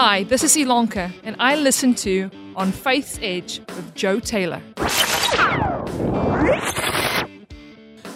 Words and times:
Hi, 0.00 0.22
this 0.22 0.44
is 0.44 0.54
Ilonka, 0.54 1.12
and 1.24 1.34
I 1.40 1.56
listen 1.56 1.92
to 2.06 2.30
On 2.54 2.70
Faith's 2.70 3.18
Edge 3.20 3.58
with 3.66 3.96
Joe 3.96 4.20
Taylor. 4.20 4.62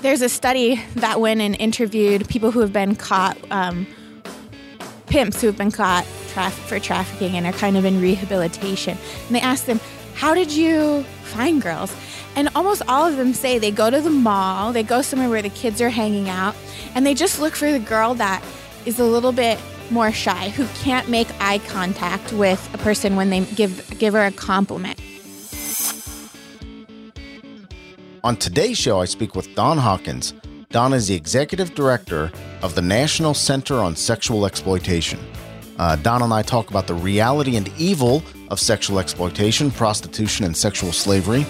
There's 0.01 0.23
a 0.23 0.29
study 0.29 0.81
that 0.95 1.17
went 1.21 1.41
and 1.41 1.57
interviewed 1.57 2.29
people 2.29 2.53
who 2.53 2.61
have 2.61 2.73
been 2.73 2.95
caught, 2.95 3.37
um, 3.51 3.89
pimps 5.09 5.41
who 5.41 5.49
have 5.49 5.59
been 5.59 5.73
caught 5.73 6.05
traf- 6.29 6.53
for 6.53 6.79
trafficking 6.79 7.37
and 7.37 7.47
are 7.47 7.53
kind 7.53 7.77
of 7.77 7.85
in 7.85 8.01
rehabilitation. 8.01 8.97
And 9.27 9.35
they 9.35 9.41
asked 9.41 9.67
them, 9.67 9.81
How 10.15 10.37
did 10.37 10.53
you 10.53 11.03
find 11.25 11.61
girls? 11.61 11.93
And 12.37 12.49
almost 12.55 12.83
all 12.87 13.07
of 13.07 13.17
them 13.17 13.35
say 13.35 13.59
they 13.59 13.73
go 13.73 13.91
to 13.91 14.01
the 14.01 14.09
mall, 14.09 14.73
they 14.73 14.85
go 14.85 15.03
somewhere 15.03 15.29
where 15.29 15.43
the 15.43 15.51
kids 15.51 15.81
are 15.81 15.91
hanging 15.91 16.29
out, 16.29 16.55
and 16.95 17.05
they 17.05 17.15
just 17.15 17.41
look 17.41 17.57
for 17.57 17.73
the 17.73 17.81
girl 17.81 18.15
that 18.15 18.41
is 18.87 19.01
a 19.01 19.05
little 19.05 19.33
bit 19.33 19.59
more 19.93 20.11
shy, 20.11 20.49
who 20.51 20.67
can't 20.83 21.09
make 21.09 21.29
eye 21.41 21.59
contact 21.69 22.33
with 22.33 22.73
a 22.75 22.79
person 22.79 23.17
when 23.17 23.31
they 23.31 23.45
give 23.45 23.99
give 23.99 24.15
her 24.15 24.25
a 24.25 24.33
compliment. 24.33 24.99
On 28.25 28.37
today's 28.37 28.79
show, 28.79 29.01
I 29.01 29.05
speak 29.07 29.35
with 29.35 29.53
Dawn 29.55 29.79
Hawkins. 29.79 30.33
Dawn 30.71 30.93
is 30.93 31.09
the 31.09 31.15
executive 31.15 31.75
director 31.75 32.31
of 32.63 32.75
the 32.75 32.83
National 32.83 33.35
Center 33.35 33.79
on 33.79 33.97
Sexual 33.97 34.47
Exploitation. 34.47 35.19
Uh, 35.79 35.97
Dawn 35.97 36.23
and 36.23 36.33
I 36.33 36.43
talk 36.43 36.71
about 36.71 36.87
the 36.87 36.95
reality 36.95 37.57
and 37.57 37.69
evil 37.79 38.23
of 38.49 38.61
sexual 38.61 39.01
exploitation, 39.01 39.71
prostitution, 39.71 40.47
and 40.47 40.57
sexual 40.57 40.93
slavery. 40.93 41.45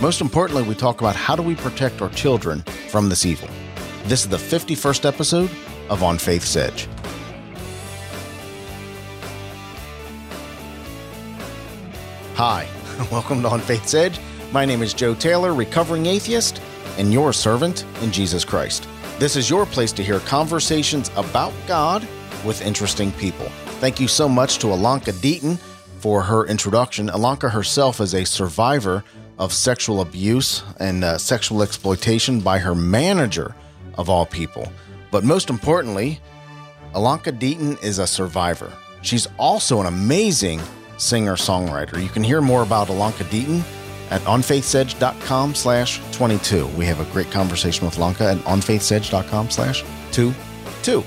Most 0.00 0.20
importantly, 0.20 0.62
we 0.62 0.74
talk 0.74 1.00
about 1.00 1.16
how 1.16 1.34
do 1.34 1.42
we 1.42 1.54
protect 1.54 2.02
our 2.02 2.10
children 2.10 2.60
from 2.90 3.08
this 3.08 3.24
evil. 3.24 3.48
This 4.04 4.22
is 4.22 4.28
the 4.28 4.36
51st 4.36 5.06
episode 5.06 5.50
of 5.88 6.02
On 6.02 6.18
Faith's 6.18 6.54
Edge. 6.54 6.88
Hi, 12.38 12.68
welcome 13.10 13.42
to 13.42 13.48
On 13.48 13.58
Faith's 13.58 13.94
Edge. 13.94 14.20
My 14.52 14.64
name 14.64 14.80
is 14.80 14.94
Joe 14.94 15.12
Taylor, 15.12 15.52
recovering 15.52 16.06
atheist, 16.06 16.62
and 16.96 17.12
your 17.12 17.32
servant 17.32 17.84
in 18.00 18.12
Jesus 18.12 18.44
Christ. 18.44 18.86
This 19.18 19.34
is 19.34 19.50
your 19.50 19.66
place 19.66 19.90
to 19.94 20.04
hear 20.04 20.20
conversations 20.20 21.10
about 21.16 21.52
God 21.66 22.06
with 22.44 22.64
interesting 22.64 23.10
people. 23.10 23.46
Thank 23.80 23.98
you 23.98 24.06
so 24.06 24.28
much 24.28 24.58
to 24.58 24.68
Ilonka 24.68 25.14
Deaton 25.14 25.58
for 25.98 26.22
her 26.22 26.46
introduction. 26.46 27.08
Ilonka 27.08 27.50
herself 27.50 28.00
is 28.00 28.14
a 28.14 28.24
survivor 28.24 29.02
of 29.36 29.52
sexual 29.52 30.00
abuse 30.00 30.62
and 30.78 31.02
uh, 31.02 31.18
sexual 31.18 31.60
exploitation 31.60 32.38
by 32.38 32.60
her 32.60 32.76
manager, 32.76 33.52
of 33.94 34.08
all 34.08 34.26
people. 34.26 34.72
But 35.10 35.24
most 35.24 35.50
importantly, 35.50 36.20
Ilonka 36.94 37.36
Deaton 37.36 37.82
is 37.82 37.98
a 37.98 38.06
survivor. 38.06 38.72
She's 39.02 39.26
also 39.38 39.80
an 39.80 39.86
amazing 39.86 40.60
singer-songwriter. 40.98 42.02
You 42.02 42.08
can 42.08 42.22
hear 42.22 42.40
more 42.40 42.62
about 42.62 42.88
Ilonka 42.88 43.24
Deaton 43.24 43.62
at 44.10 44.20
onfaithsedge.com 44.22 45.54
slash 45.54 46.00
22. 46.12 46.66
We 46.68 46.84
have 46.86 47.00
a 47.00 47.12
great 47.12 47.30
conversation 47.30 47.84
with 47.86 47.96
Ilonka 47.96 48.36
at 48.36 48.38
onfaithsedge.com 48.38 49.50
slash 49.50 49.84
22. 50.12 51.04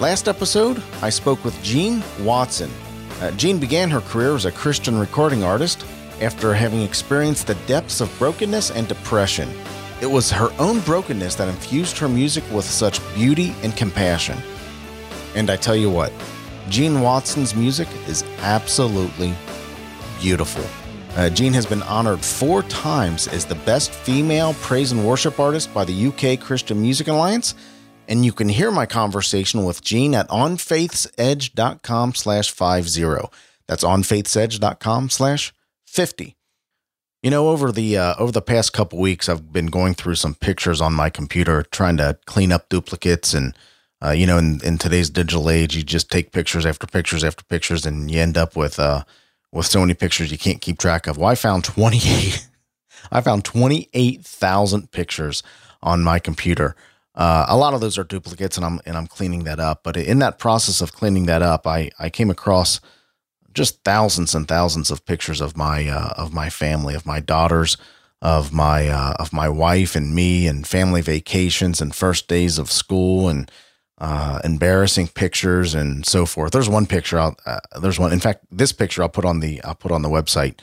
Last 0.00 0.28
episode, 0.28 0.82
I 1.00 1.10
spoke 1.10 1.42
with 1.44 1.60
Jean 1.62 2.02
Watson. 2.20 2.70
Uh, 3.20 3.30
Jean 3.32 3.58
began 3.58 3.88
her 3.88 4.00
career 4.02 4.34
as 4.34 4.44
a 4.44 4.52
Christian 4.52 4.98
recording 4.98 5.42
artist 5.42 5.86
after 6.20 6.52
having 6.52 6.82
experienced 6.82 7.46
the 7.46 7.54
depths 7.66 8.00
of 8.00 8.18
brokenness 8.18 8.70
and 8.70 8.86
depression. 8.88 9.48
It 10.02 10.06
was 10.06 10.30
her 10.30 10.50
own 10.58 10.80
brokenness 10.80 11.36
that 11.36 11.48
infused 11.48 11.96
her 11.98 12.08
music 12.08 12.44
with 12.52 12.66
such 12.66 13.00
beauty 13.14 13.54
and 13.62 13.74
compassion. 13.74 14.36
And 15.34 15.48
I 15.48 15.56
tell 15.56 15.76
you 15.76 15.90
what, 15.90 16.12
Jean 16.68 17.00
Watson's 17.00 17.54
music 17.54 17.88
is 18.08 18.24
absolutely 18.40 19.34
beautiful. 20.20 20.64
Uh, 21.16 21.30
Jean 21.30 21.52
has 21.52 21.64
been 21.64 21.82
honored 21.84 22.20
four 22.20 22.62
times 22.64 23.28
as 23.28 23.44
the 23.44 23.54
best 23.54 23.90
female 23.90 24.54
praise 24.54 24.92
and 24.92 25.06
worship 25.06 25.38
artist 25.38 25.72
by 25.72 25.84
the 25.84 26.06
UK 26.08 26.38
Christian 26.40 26.80
Music 26.82 27.08
Alliance, 27.08 27.54
and 28.08 28.24
you 28.24 28.32
can 28.32 28.48
hear 28.48 28.70
my 28.70 28.84
conversation 28.84 29.64
with 29.64 29.82
Jean 29.82 30.14
at 30.14 30.28
onfaithsedge.com 30.28 32.14
slash 32.14 32.50
50. 32.50 33.30
That's 33.66 33.84
onfaithsedge.com 33.84 35.10
slash 35.10 35.54
50. 35.86 36.36
You 37.22 37.30
know, 37.30 37.48
over 37.48 37.72
the 37.72 37.96
uh, 37.96 38.14
over 38.18 38.30
the 38.30 38.42
past 38.42 38.72
couple 38.72 38.98
weeks, 38.98 39.28
I've 39.28 39.52
been 39.52 39.66
going 39.66 39.94
through 39.94 40.16
some 40.16 40.34
pictures 40.34 40.80
on 40.80 40.92
my 40.92 41.10
computer, 41.10 41.62
trying 41.62 41.96
to 41.96 42.18
clean 42.26 42.52
up 42.52 42.68
duplicates. 42.68 43.34
And 43.34 43.56
uh, 44.04 44.10
you 44.10 44.26
know, 44.26 44.38
in, 44.38 44.60
in 44.62 44.78
today's 44.78 45.08
digital 45.08 45.48
age, 45.48 45.74
you 45.76 45.82
just 45.82 46.10
take 46.10 46.32
pictures 46.32 46.66
after 46.66 46.86
pictures 46.86 47.24
after 47.24 47.44
pictures, 47.44 47.86
and 47.86 48.10
you 48.10 48.20
end 48.20 48.36
up 48.36 48.54
with 48.54 48.78
uh, 48.78 49.04
with 49.52 49.66
so 49.66 49.80
many 49.80 49.94
pictures 49.94 50.30
you 50.30 50.38
can't 50.38 50.60
keep 50.60 50.78
track 50.78 51.06
of. 51.06 51.16
Well, 51.16 51.28
I 51.28 51.34
found 51.34 51.64
twenty 51.64 52.00
eight. 52.04 52.48
I 53.10 53.20
found 53.22 53.44
twenty 53.44 53.88
eight 53.94 54.24
thousand 54.24 54.92
pictures 54.92 55.42
on 55.82 56.02
my 56.02 56.18
computer. 56.18 56.76
Uh, 57.14 57.46
a 57.48 57.56
lot 57.56 57.72
of 57.72 57.80
those 57.80 57.96
are 57.96 58.04
duplicates, 58.04 58.58
and 58.58 58.66
I'm 58.66 58.80
and 58.84 58.96
I'm 58.98 59.06
cleaning 59.06 59.44
that 59.44 59.58
up. 59.58 59.80
But 59.82 59.96
in 59.96 60.18
that 60.18 60.38
process 60.38 60.82
of 60.82 60.92
cleaning 60.92 61.26
that 61.26 61.40
up, 61.40 61.66
I 61.66 61.90
I 61.98 62.10
came 62.10 62.28
across 62.28 62.80
just 63.54 63.82
thousands 63.82 64.34
and 64.34 64.46
thousands 64.46 64.90
of 64.90 65.06
pictures 65.06 65.40
of 65.40 65.56
my 65.56 65.88
uh, 65.88 66.12
of 66.18 66.34
my 66.34 66.50
family, 66.50 66.94
of 66.94 67.06
my 67.06 67.20
daughters, 67.20 67.78
of 68.20 68.52
my 68.52 68.88
uh, 68.88 69.14
of 69.18 69.32
my 69.32 69.48
wife 69.48 69.96
and 69.96 70.14
me, 70.14 70.46
and 70.46 70.66
family 70.66 71.00
vacations 71.00 71.80
and 71.80 71.94
first 71.94 72.28
days 72.28 72.58
of 72.58 72.70
school 72.70 73.30
and 73.30 73.50
uh, 73.98 74.40
embarrassing 74.44 75.08
pictures 75.08 75.74
and 75.74 76.04
so 76.04 76.26
forth. 76.26 76.52
There's 76.52 76.68
one 76.68 76.86
picture. 76.86 77.18
I'll, 77.18 77.36
uh, 77.46 77.60
there's 77.80 77.98
one. 77.98 78.12
In 78.12 78.20
fact, 78.20 78.44
this 78.50 78.72
picture 78.72 79.02
I'll 79.02 79.08
put 79.08 79.24
on 79.24 79.40
the 79.40 79.62
I'll 79.64 79.74
put 79.74 79.92
on 79.92 80.02
the 80.02 80.08
website. 80.08 80.60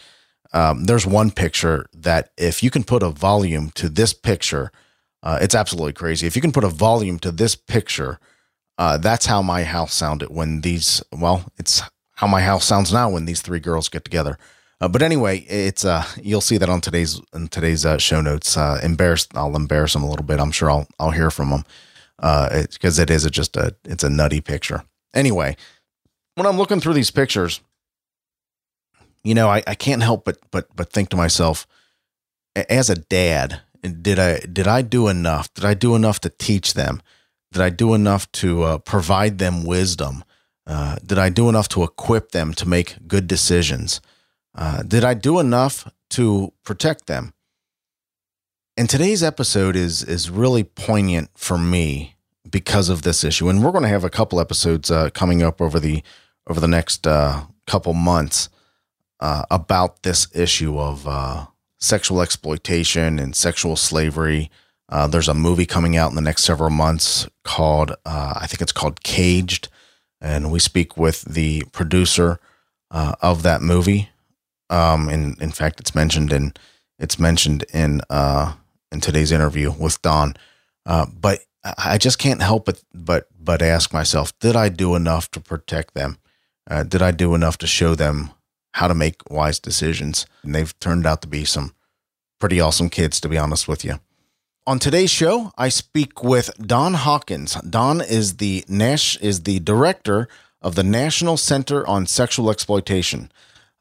Um, 0.53 0.83
there's 0.83 1.07
one 1.07 1.31
picture 1.31 1.87
that 1.93 2.29
if 2.37 2.61
you 2.61 2.69
can 2.69 2.83
put 2.83 3.01
a 3.01 3.09
volume 3.09 3.71
to 3.71 3.89
this 3.89 4.13
picture, 4.13 4.71
uh, 5.23 5.39
it's 5.41 5.55
absolutely 5.55 5.93
crazy. 5.93 6.27
If 6.27 6.35
you 6.35 6.41
can 6.43 6.51
put 6.51 6.63
a 6.63 6.69
volume 6.69 7.17
to 7.19 7.31
this 7.31 7.55
picture, 7.55 8.19
uh, 8.77 8.97
that's 8.97 9.25
how 9.25 9.41
my 9.41 9.63
house 9.63 9.93
sounded 9.93 10.29
when 10.29 10.61
these. 10.61 11.01
Well, 11.11 11.51
it's 11.57 11.81
how 12.15 12.27
my 12.27 12.41
house 12.41 12.65
sounds 12.65 12.93
now 12.93 13.09
when 13.09 13.25
these 13.25 13.41
three 13.41 13.59
girls 13.59 13.89
get 13.89 14.03
together. 14.03 14.37
Uh, 14.79 14.87
but 14.87 15.01
anyway, 15.01 15.39
it's 15.39 15.85
uh, 15.85 16.03
you'll 16.21 16.41
see 16.41 16.57
that 16.57 16.69
on 16.69 16.81
today's 16.81 17.19
in 17.33 17.47
today's 17.47 17.83
uh, 17.83 17.97
show 17.97 18.21
notes. 18.21 18.55
Uh, 18.55 18.79
embarrassed, 18.83 19.31
I'll 19.35 19.55
embarrass 19.55 19.93
them 19.93 20.03
a 20.03 20.09
little 20.09 20.25
bit. 20.25 20.39
I'm 20.39 20.51
sure 20.51 20.69
I'll 20.69 20.87
I'll 20.99 21.11
hear 21.11 21.31
from 21.31 21.49
them 21.49 21.63
because 22.17 22.99
uh, 22.99 23.01
it 23.01 23.09
is 23.09 23.29
just 23.29 23.57
a 23.57 23.75
it's 23.85 24.03
a 24.03 24.09
nutty 24.09 24.41
picture. 24.41 24.83
Anyway, 25.13 25.55
when 26.35 26.47
I'm 26.47 26.57
looking 26.57 26.79
through 26.79 26.93
these 26.93 27.11
pictures, 27.11 27.61
you 29.23 29.33
know, 29.33 29.49
I, 29.49 29.63
I 29.67 29.75
can't 29.75 30.03
help 30.03 30.25
but 30.25 30.37
but 30.51 30.73
but 30.75 30.91
think 30.91 31.09
to 31.09 31.17
myself, 31.17 31.67
as 32.55 32.89
a 32.89 32.95
dad, 32.95 33.61
did 33.81 34.19
I 34.19 34.39
did 34.39 34.67
I 34.67 34.81
do 34.81 35.07
enough? 35.07 35.53
Did 35.53 35.65
I 35.65 35.73
do 35.73 35.95
enough 35.95 36.19
to 36.21 36.29
teach 36.29 36.73
them? 36.73 37.01
Did 37.51 37.61
I 37.61 37.69
do 37.69 37.93
enough 37.93 38.31
to 38.33 38.63
uh, 38.63 38.77
provide 38.79 39.37
them 39.37 39.63
wisdom? 39.63 40.23
Uh, 40.65 40.95
did 41.05 41.19
I 41.19 41.29
do 41.29 41.49
enough 41.49 41.67
to 41.69 41.83
equip 41.83 42.31
them 42.31 42.53
to 42.53 42.67
make 42.67 43.07
good 43.07 43.27
decisions? 43.27 44.01
Uh, 44.55 44.81
did 44.83 45.03
I 45.03 45.13
do 45.13 45.39
enough 45.39 45.91
to 46.11 46.53
protect 46.63 47.07
them? 47.07 47.32
And 48.75 48.89
today's 48.89 49.21
episode 49.21 49.75
is 49.75 50.03
is 50.03 50.29
really 50.29 50.63
poignant 50.63 51.29
for 51.35 51.57
me 51.57 52.15
because 52.49 52.89
of 52.89 53.03
this 53.03 53.23
issue, 53.23 53.49
and 53.49 53.63
we're 53.63 53.71
going 53.71 53.83
to 53.83 53.89
have 53.89 54.03
a 54.03 54.09
couple 54.09 54.39
episodes 54.39 54.89
uh, 54.89 55.09
coming 55.11 55.43
up 55.43 55.61
over 55.61 55.79
the 55.79 56.01
over 56.47 56.59
the 56.59 56.67
next 56.67 57.05
uh, 57.05 57.43
couple 57.67 57.93
months 57.93 58.49
uh, 59.19 59.45
about 59.51 60.03
this 60.03 60.27
issue 60.35 60.79
of 60.79 61.07
uh, 61.07 61.45
sexual 61.79 62.21
exploitation 62.21 63.19
and 63.19 63.35
sexual 63.35 63.75
slavery. 63.75 64.49
there's 65.09 65.29
a 65.29 65.33
movie 65.33 65.65
coming 65.65 65.95
out 65.95 66.09
in 66.09 66.15
the 66.15 66.21
next 66.21 66.43
several 66.43 66.69
months 66.69 67.27
called 67.43 67.95
I 68.05 68.47
think 68.47 68.61
it's 68.61 68.71
called 68.71 69.03
Caged 69.03 69.69
and 70.23 70.51
we 70.51 70.57
speak 70.57 70.97
with 70.97 71.21
the 71.25 71.63
producer 71.73 72.39
uh, 72.89 73.13
of 73.21 73.43
that 73.43 73.61
movie. 73.61 74.09
Um, 74.69 75.09
and 75.09 75.39
in 75.41 75.51
fact, 75.51 75.79
it's 75.79 75.93
mentioned 75.93 76.31
in 76.31 76.53
it's 76.97 77.19
mentioned 77.19 77.65
in 77.73 78.01
uh, 78.09 78.53
in 78.93 79.01
today's 79.01 79.31
interview 79.31 79.71
with 79.71 80.01
Dawn. 80.01 80.35
Uh, 80.85 81.05
but 81.19 81.39
I 81.77 81.97
just 81.97 82.19
can't 82.19 82.41
help 82.41 82.65
but 82.65 82.81
but 82.93 83.27
but 83.39 83.61
ask 83.61 83.93
myself: 83.93 84.37
Did 84.39 84.55
I 84.55 84.69
do 84.69 84.95
enough 84.95 85.31
to 85.31 85.39
protect 85.39 85.93
them? 85.93 86.17
Uh, 86.69 86.83
did 86.83 87.01
I 87.01 87.11
do 87.11 87.35
enough 87.35 87.57
to 87.59 87.67
show 87.67 87.95
them 87.95 88.31
how 88.73 88.87
to 88.87 88.93
make 88.93 89.29
wise 89.29 89.59
decisions? 89.59 90.25
And 90.43 90.55
they've 90.55 90.77
turned 90.79 91.05
out 91.05 91.21
to 91.23 91.27
be 91.27 91.45
some 91.45 91.73
pretty 92.39 92.59
awesome 92.59 92.89
kids, 92.89 93.19
to 93.21 93.29
be 93.29 93.37
honest 93.37 93.67
with 93.67 93.83
you. 93.83 93.99
On 94.65 94.79
today's 94.79 95.09
show, 95.09 95.51
I 95.57 95.67
speak 95.69 96.23
with 96.23 96.49
Dawn 96.57 96.93
Hawkins. 96.93 97.55
Dawn 97.55 97.99
is 98.01 98.37
the 98.37 98.63
Nash 98.69 99.17
is 99.17 99.43
the 99.43 99.59
director 99.59 100.27
of 100.61 100.75
the 100.75 100.83
National 100.83 101.35
Center 101.35 101.85
on 101.85 102.07
Sexual 102.07 102.49
Exploitation. 102.49 103.31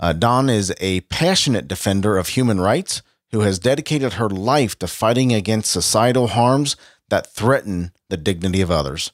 Uh, 0.00 0.12
Don 0.12 0.50
is 0.50 0.74
a 0.80 1.02
passionate 1.02 1.68
defender 1.68 2.18
of 2.18 2.28
human 2.28 2.60
rights 2.60 3.02
who 3.32 3.40
has 3.40 3.58
dedicated 3.58 4.14
her 4.14 4.28
life 4.28 4.78
to 4.78 4.86
fighting 4.86 5.32
against 5.32 5.70
societal 5.70 6.28
harms 6.28 6.76
that 7.08 7.32
threaten 7.32 7.90
the 8.08 8.16
dignity 8.16 8.60
of 8.60 8.70
others. 8.70 9.10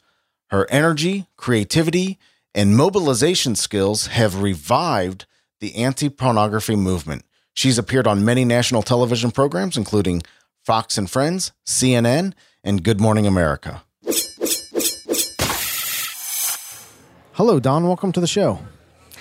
Her 0.50 0.66
energy, 0.70 1.26
creativity, 1.36 2.18
and 2.54 2.76
mobilization 2.76 3.54
skills 3.54 4.08
have 4.08 4.42
revived 4.42 5.26
the 5.60 5.76
anti 5.76 6.08
pornography 6.08 6.76
movement. 6.76 7.24
She's 7.54 7.78
appeared 7.78 8.06
on 8.06 8.24
many 8.24 8.44
national 8.44 8.82
television 8.82 9.30
programs, 9.30 9.76
including 9.76 10.22
Fox 10.64 10.98
and 10.98 11.10
Friends, 11.10 11.52
CNN, 11.66 12.34
and 12.64 12.82
Good 12.82 13.00
Morning 13.00 13.26
America. 13.26 13.82
Hello, 17.32 17.60
Dawn. 17.60 17.86
Welcome 17.86 18.10
to 18.12 18.20
the 18.20 18.26
show. 18.26 18.58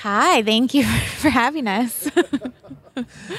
Hi, 0.02 0.42
thank 0.44 0.74
you 0.74 0.84
for 1.18 1.30
having 1.30 1.68
us. 1.68 2.10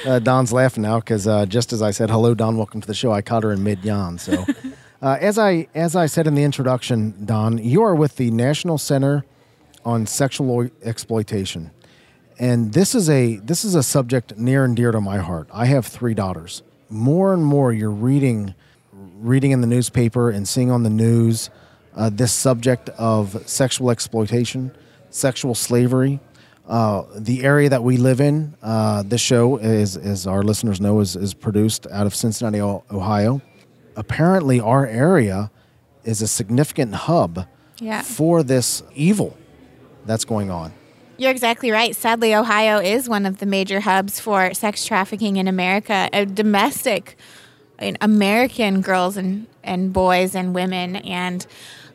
uh, 0.05 0.19
Dawn's 0.19 0.53
laughing 0.53 0.83
now 0.83 0.99
because 0.99 1.27
uh, 1.27 1.45
just 1.45 1.73
as 1.73 1.81
I 1.81 1.91
said, 1.91 2.09
"Hello, 2.09 2.33
Dawn, 2.33 2.57
welcome 2.57 2.81
to 2.81 2.87
the 2.87 2.93
show," 2.93 3.11
I 3.11 3.21
caught 3.21 3.43
her 3.43 3.51
in 3.51 3.63
mid 3.63 3.83
yawn. 3.83 4.17
So, 4.17 4.45
uh, 5.01 5.17
as 5.19 5.37
I 5.37 5.67
as 5.75 5.95
I 5.95 6.05
said 6.05 6.27
in 6.27 6.35
the 6.35 6.43
introduction, 6.43 7.25
Dawn, 7.25 7.57
you 7.57 7.83
are 7.83 7.95
with 7.95 8.17
the 8.17 8.31
National 8.31 8.77
Center 8.77 9.25
on 9.85 10.05
Sexual 10.05 10.69
Exploitation, 10.83 11.71
and 12.37 12.73
this 12.73 12.95
is 12.95 13.09
a 13.09 13.37
this 13.37 13.65
is 13.65 13.75
a 13.75 13.83
subject 13.83 14.37
near 14.37 14.65
and 14.65 14.75
dear 14.75 14.91
to 14.91 15.01
my 15.01 15.17
heart. 15.17 15.47
I 15.53 15.65
have 15.65 15.85
three 15.85 16.13
daughters. 16.13 16.63
More 16.89 17.33
and 17.33 17.45
more, 17.45 17.71
you're 17.71 17.91
reading 17.91 18.55
reading 19.19 19.51
in 19.51 19.61
the 19.61 19.67
newspaper 19.67 20.29
and 20.29 20.47
seeing 20.47 20.71
on 20.71 20.83
the 20.83 20.89
news 20.89 21.49
uh, 21.95 22.09
this 22.09 22.31
subject 22.31 22.89
of 22.89 23.47
sexual 23.47 23.91
exploitation, 23.91 24.71
sexual 25.09 25.55
slavery. 25.55 26.19
Uh, 26.69 27.03
the 27.15 27.43
area 27.43 27.67
that 27.67 27.83
we 27.83 27.97
live 27.97 28.21
in, 28.21 28.55
uh, 28.61 29.01
this 29.01 29.21
show, 29.21 29.57
is, 29.57 29.97
as 29.97 30.27
our 30.27 30.43
listeners 30.43 30.79
know, 30.79 30.99
is, 30.99 31.15
is 31.15 31.33
produced 31.33 31.87
out 31.91 32.05
of 32.05 32.13
Cincinnati, 32.13 32.61
Ohio. 32.61 33.41
Apparently, 33.95 34.59
our 34.59 34.85
area 34.85 35.49
is 36.03 36.21
a 36.21 36.27
significant 36.27 36.93
hub 36.93 37.47
yeah. 37.79 38.03
for 38.03 38.43
this 38.43 38.83
evil 38.93 39.35
that's 40.05 40.25
going 40.25 40.51
on. 40.51 40.71
You're 41.17 41.31
exactly 41.31 41.71
right. 41.71 41.95
Sadly, 41.95 42.35
Ohio 42.35 42.77
is 42.77 43.09
one 43.09 43.25
of 43.25 43.39
the 43.39 43.45
major 43.47 43.79
hubs 43.79 44.19
for 44.19 44.53
sex 44.53 44.85
trafficking 44.85 45.37
in 45.37 45.47
America. 45.47 46.07
A 46.13 46.25
domestic, 46.25 47.17
American 47.99 48.81
girls 48.81 49.17
and, 49.17 49.47
and 49.63 49.91
boys 49.91 50.35
and 50.35 50.53
women. 50.53 50.97
And 50.97 51.45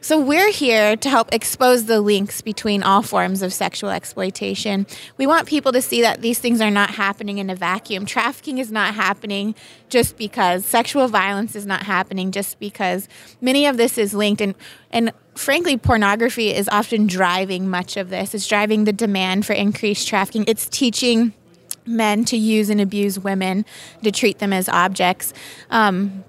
so 0.05 0.21
we're 0.21 0.53
here 0.53 0.97
to 0.97 1.09
help 1.09 1.33
expose 1.33 1.87
the 1.87 1.99
links 1.99 2.43
between 2.43 2.83
all 2.83 3.01
forms 3.01 3.41
of 3.41 3.55
sexual 3.55 3.89
exploitation. 3.89 4.87
We 5.17 5.27
want 5.27 5.49
people 5.49 5.73
to 5.73 5.81
see 5.81 6.03
that 6.03 6.21
these 6.21 6.39
things 6.39 6.61
are 6.61 6.71
not 6.71 6.91
happening 6.91 7.39
in 7.39 7.49
a 7.49 7.57
vacuum. 7.57 8.05
Trafficking 8.05 8.59
is 8.59 8.71
not 8.71 8.93
happening 8.93 9.55
just 9.89 10.19
because 10.19 10.67
sexual 10.67 11.09
violence 11.09 11.57
is 11.57 11.65
not 11.65 11.85
happening 11.85 12.33
just 12.33 12.59
because 12.59 13.09
many 13.41 13.65
of 13.65 13.79
this 13.79 13.97
is 13.97 14.13
linked 14.13 14.43
and 14.43 14.55
and 14.91 15.11
frankly 15.35 15.79
pornography 15.79 16.51
is 16.51 16.69
often 16.69 17.07
driving 17.07 17.67
much 17.67 17.97
of 17.97 18.11
this. 18.11 18.35
It's 18.35 18.47
driving 18.47 18.85
the 18.85 18.93
demand 18.93 19.47
for 19.47 19.55
increased 19.55 20.07
trafficking. 20.07 20.45
It's 20.47 20.69
teaching 20.69 21.33
men 21.87 22.27
to 22.27 22.37
use 22.37 22.69
and 22.69 22.79
abuse 22.79 23.19
women 23.19 23.65
to 24.03 24.13
treat 24.13 24.39
them 24.39 24.53
as 24.53 24.69
objects. 24.69 25.33
Um, 25.71 26.25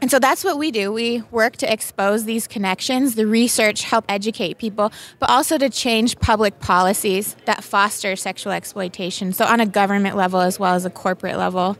and 0.00 0.10
so 0.10 0.18
that's 0.18 0.44
what 0.44 0.58
we 0.58 0.70
do. 0.70 0.92
We 0.92 1.22
work 1.30 1.56
to 1.58 1.72
expose 1.72 2.24
these 2.24 2.46
connections, 2.46 3.14
the 3.14 3.26
research, 3.26 3.84
help 3.84 4.04
educate 4.08 4.58
people, 4.58 4.92
but 5.18 5.30
also 5.30 5.56
to 5.58 5.70
change 5.70 6.18
public 6.18 6.60
policies 6.60 7.36
that 7.46 7.64
foster 7.64 8.16
sexual 8.16 8.52
exploitation. 8.52 9.32
So, 9.32 9.44
on 9.44 9.60
a 9.60 9.66
government 9.66 10.16
level 10.16 10.40
as 10.40 10.58
well 10.58 10.74
as 10.74 10.84
a 10.84 10.90
corporate 10.90 11.38
level. 11.38 11.76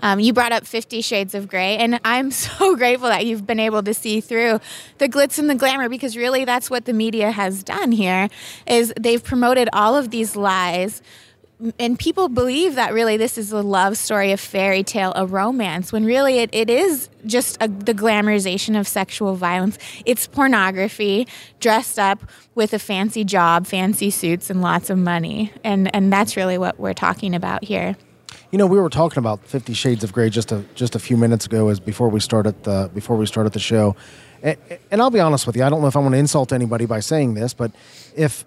Um, 0.00 0.20
you 0.20 0.32
brought 0.32 0.52
up 0.52 0.66
Fifty 0.66 1.00
Shades 1.00 1.34
of 1.34 1.48
Grey, 1.48 1.76
and 1.78 1.98
I'm 2.04 2.30
so 2.30 2.76
grateful 2.76 3.08
that 3.08 3.24
you've 3.26 3.46
been 3.46 3.60
able 3.60 3.82
to 3.82 3.94
see 3.94 4.20
through 4.20 4.60
the 4.98 5.08
glitz 5.08 5.38
and 5.38 5.48
the 5.48 5.54
glamour 5.54 5.88
because 5.88 6.16
really 6.16 6.44
that's 6.44 6.68
what 6.70 6.84
the 6.84 6.92
media 6.92 7.30
has 7.30 7.62
done 7.62 7.90
here 7.90 8.28
is 8.66 8.92
they've 9.00 9.22
promoted 9.22 9.68
all 9.72 9.96
of 9.96 10.10
these 10.10 10.36
lies 10.36 11.02
and 11.78 11.98
people 11.98 12.28
believe 12.28 12.74
that 12.74 12.92
really 12.92 13.16
this 13.16 13.38
is 13.38 13.52
a 13.52 13.62
love 13.62 13.96
story, 13.96 14.32
a 14.32 14.36
fairy 14.36 14.82
tale, 14.82 15.12
a 15.16 15.26
romance, 15.26 15.92
when 15.92 16.04
really 16.04 16.38
it, 16.38 16.50
it 16.52 16.68
is 16.68 17.08
just 17.26 17.56
a, 17.60 17.68
the 17.68 17.94
glamorization 17.94 18.78
of 18.78 18.86
sexual 18.86 19.34
violence. 19.34 19.78
It's 20.04 20.26
pornography 20.26 21.26
dressed 21.60 21.98
up 21.98 22.20
with 22.54 22.72
a 22.72 22.78
fancy 22.78 23.24
job, 23.24 23.66
fancy 23.66 24.10
suits, 24.10 24.50
and 24.50 24.60
lots 24.60 24.90
of 24.90 24.98
money. 24.98 25.52
And, 25.62 25.94
and 25.94 26.12
that's 26.12 26.36
really 26.36 26.58
what 26.58 26.78
we're 26.78 26.94
talking 26.94 27.34
about 27.34 27.64
here. 27.64 27.96
You 28.50 28.58
know, 28.58 28.66
we 28.66 28.78
were 28.78 28.90
talking 28.90 29.18
about 29.18 29.44
Fifty 29.44 29.74
Shades 29.74 30.04
of 30.04 30.12
Grey 30.12 30.30
just 30.30 30.52
a 30.52 30.64
just 30.76 30.94
a 30.94 31.00
few 31.00 31.16
minutes 31.16 31.44
ago, 31.44 31.70
as 31.70 31.80
before 31.80 32.08
we 32.08 32.20
started 32.20 32.62
the 32.62 32.88
before 32.94 33.16
we 33.16 33.26
started 33.26 33.52
the 33.52 33.58
show, 33.58 33.96
and, 34.44 34.56
and 34.92 35.02
I'll 35.02 35.10
be 35.10 35.18
honest 35.18 35.44
with 35.44 35.56
you, 35.56 35.64
I 35.64 35.68
don't 35.70 35.80
know 35.80 35.88
if 35.88 35.96
I 35.96 35.98
want 35.98 36.12
to 36.12 36.18
insult 36.18 36.52
anybody 36.52 36.86
by 36.86 37.00
saying 37.00 37.34
this, 37.34 37.52
but 37.52 37.72
if 38.14 38.44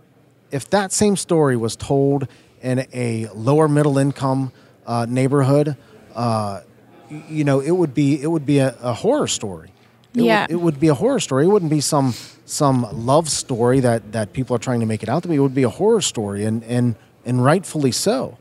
if 0.49 0.69
that 0.69 0.93
same 0.93 1.17
story 1.17 1.57
was 1.57 1.75
told 1.75 2.29
in 2.61 2.87
a 2.93 3.27
lower 3.33 3.67
middle 3.67 3.97
income 3.97 4.51
uh, 4.85 5.05
neighborhood, 5.07 5.75
uh, 6.15 6.61
you 7.29 7.43
know, 7.43 7.59
it 7.59 7.71
would 7.71 7.93
be 7.93 8.21
it 8.21 8.27
would 8.27 8.45
be 8.45 8.59
a, 8.59 8.75
a 8.81 8.93
horror 8.93 9.27
story. 9.27 9.71
It 10.15 10.23
yeah, 10.23 10.41
would, 10.41 10.51
it 10.51 10.55
would 10.55 10.79
be 10.79 10.87
a 10.87 10.93
horror 10.93 11.19
story. 11.19 11.45
It 11.45 11.47
wouldn't 11.49 11.71
be 11.71 11.81
some 11.81 12.13
some 12.45 12.87
love 13.05 13.29
story 13.29 13.79
that 13.81 14.11
that 14.11 14.33
people 14.33 14.55
are 14.55 14.59
trying 14.59 14.79
to 14.79 14.85
make 14.85 15.03
it 15.03 15.09
out 15.09 15.23
to 15.23 15.29
be. 15.29 15.35
It 15.35 15.39
would 15.39 15.55
be 15.55 15.63
a 15.63 15.69
horror 15.69 16.01
story, 16.01 16.45
and 16.45 16.63
and 16.63 16.95
and 17.25 17.43
rightfully 17.43 17.91
so. 17.91 18.37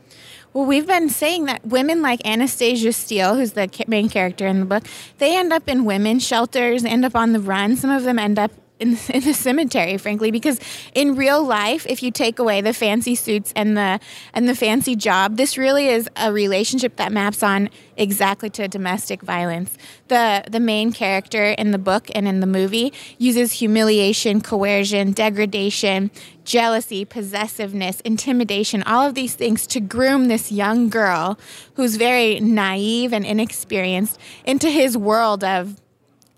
Well, 0.53 0.65
we've 0.65 0.87
been 0.87 1.09
saying 1.09 1.45
that 1.45 1.63
women 1.65 2.01
like 2.01 2.25
Anastasia 2.25 2.91
Steele, 2.91 3.35
who's 3.35 3.51
the 3.51 3.69
main 3.87 4.09
character 4.09 4.47
in 4.47 4.61
the 4.61 4.65
book, 4.65 4.83
they 5.19 5.37
end 5.37 5.53
up 5.53 5.69
in 5.69 5.85
women's 5.85 6.25
shelters, 6.25 6.83
end 6.83 7.05
up 7.05 7.15
on 7.15 7.33
the 7.33 7.39
run. 7.39 7.75
Some 7.75 7.91
of 7.91 8.03
them 8.03 8.17
end 8.17 8.39
up 8.39 8.51
in, 8.79 8.97
in 9.09 9.23
the 9.23 9.33
cemetery, 9.33 9.97
frankly, 9.97 10.31
because 10.31 10.59
in 10.93 11.15
real 11.15 11.43
life, 11.43 11.85
if 11.87 12.03
you 12.03 12.11
take 12.11 12.39
away 12.39 12.61
the 12.61 12.73
fancy 12.73 13.15
suits 13.15 13.53
and 13.55 13.77
the 13.77 13.99
and 14.33 14.47
the 14.47 14.55
fancy 14.55 14.95
job, 14.95 15.37
this 15.37 15.57
really 15.57 15.87
is 15.87 16.09
a 16.15 16.31
relationship 16.31 16.95
that 16.97 17.11
maps 17.11 17.43
on 17.43 17.69
exactly 17.95 18.49
to 18.51 18.67
domestic 18.67 19.21
violence. 19.21 19.77
The 20.07 20.43
the 20.49 20.59
main 20.59 20.91
character 20.91 21.51
in 21.51 21.71
the 21.71 21.77
book 21.77 22.07
and 22.13 22.27
in 22.27 22.39
the 22.39 22.47
movie 22.47 22.93
uses 23.17 23.53
humiliation, 23.53 24.41
coercion, 24.41 25.11
degradation, 25.11 26.11
jealousy, 26.43 27.03
possessiveness, 27.03 27.99
intimidation, 28.01 28.83
all 28.83 29.05
of 29.05 29.15
these 29.15 29.35
things 29.35 29.67
to 29.67 29.79
groom 29.79 30.27
this 30.27 30.51
young 30.51 30.89
girl 30.89 31.37
who's 31.73 31.97
very 31.97 32.39
naive 32.39 33.13
and 33.13 33.25
inexperienced 33.25 34.17
into 34.45 34.69
his 34.69 34.97
world 34.97 35.43
of 35.43 35.75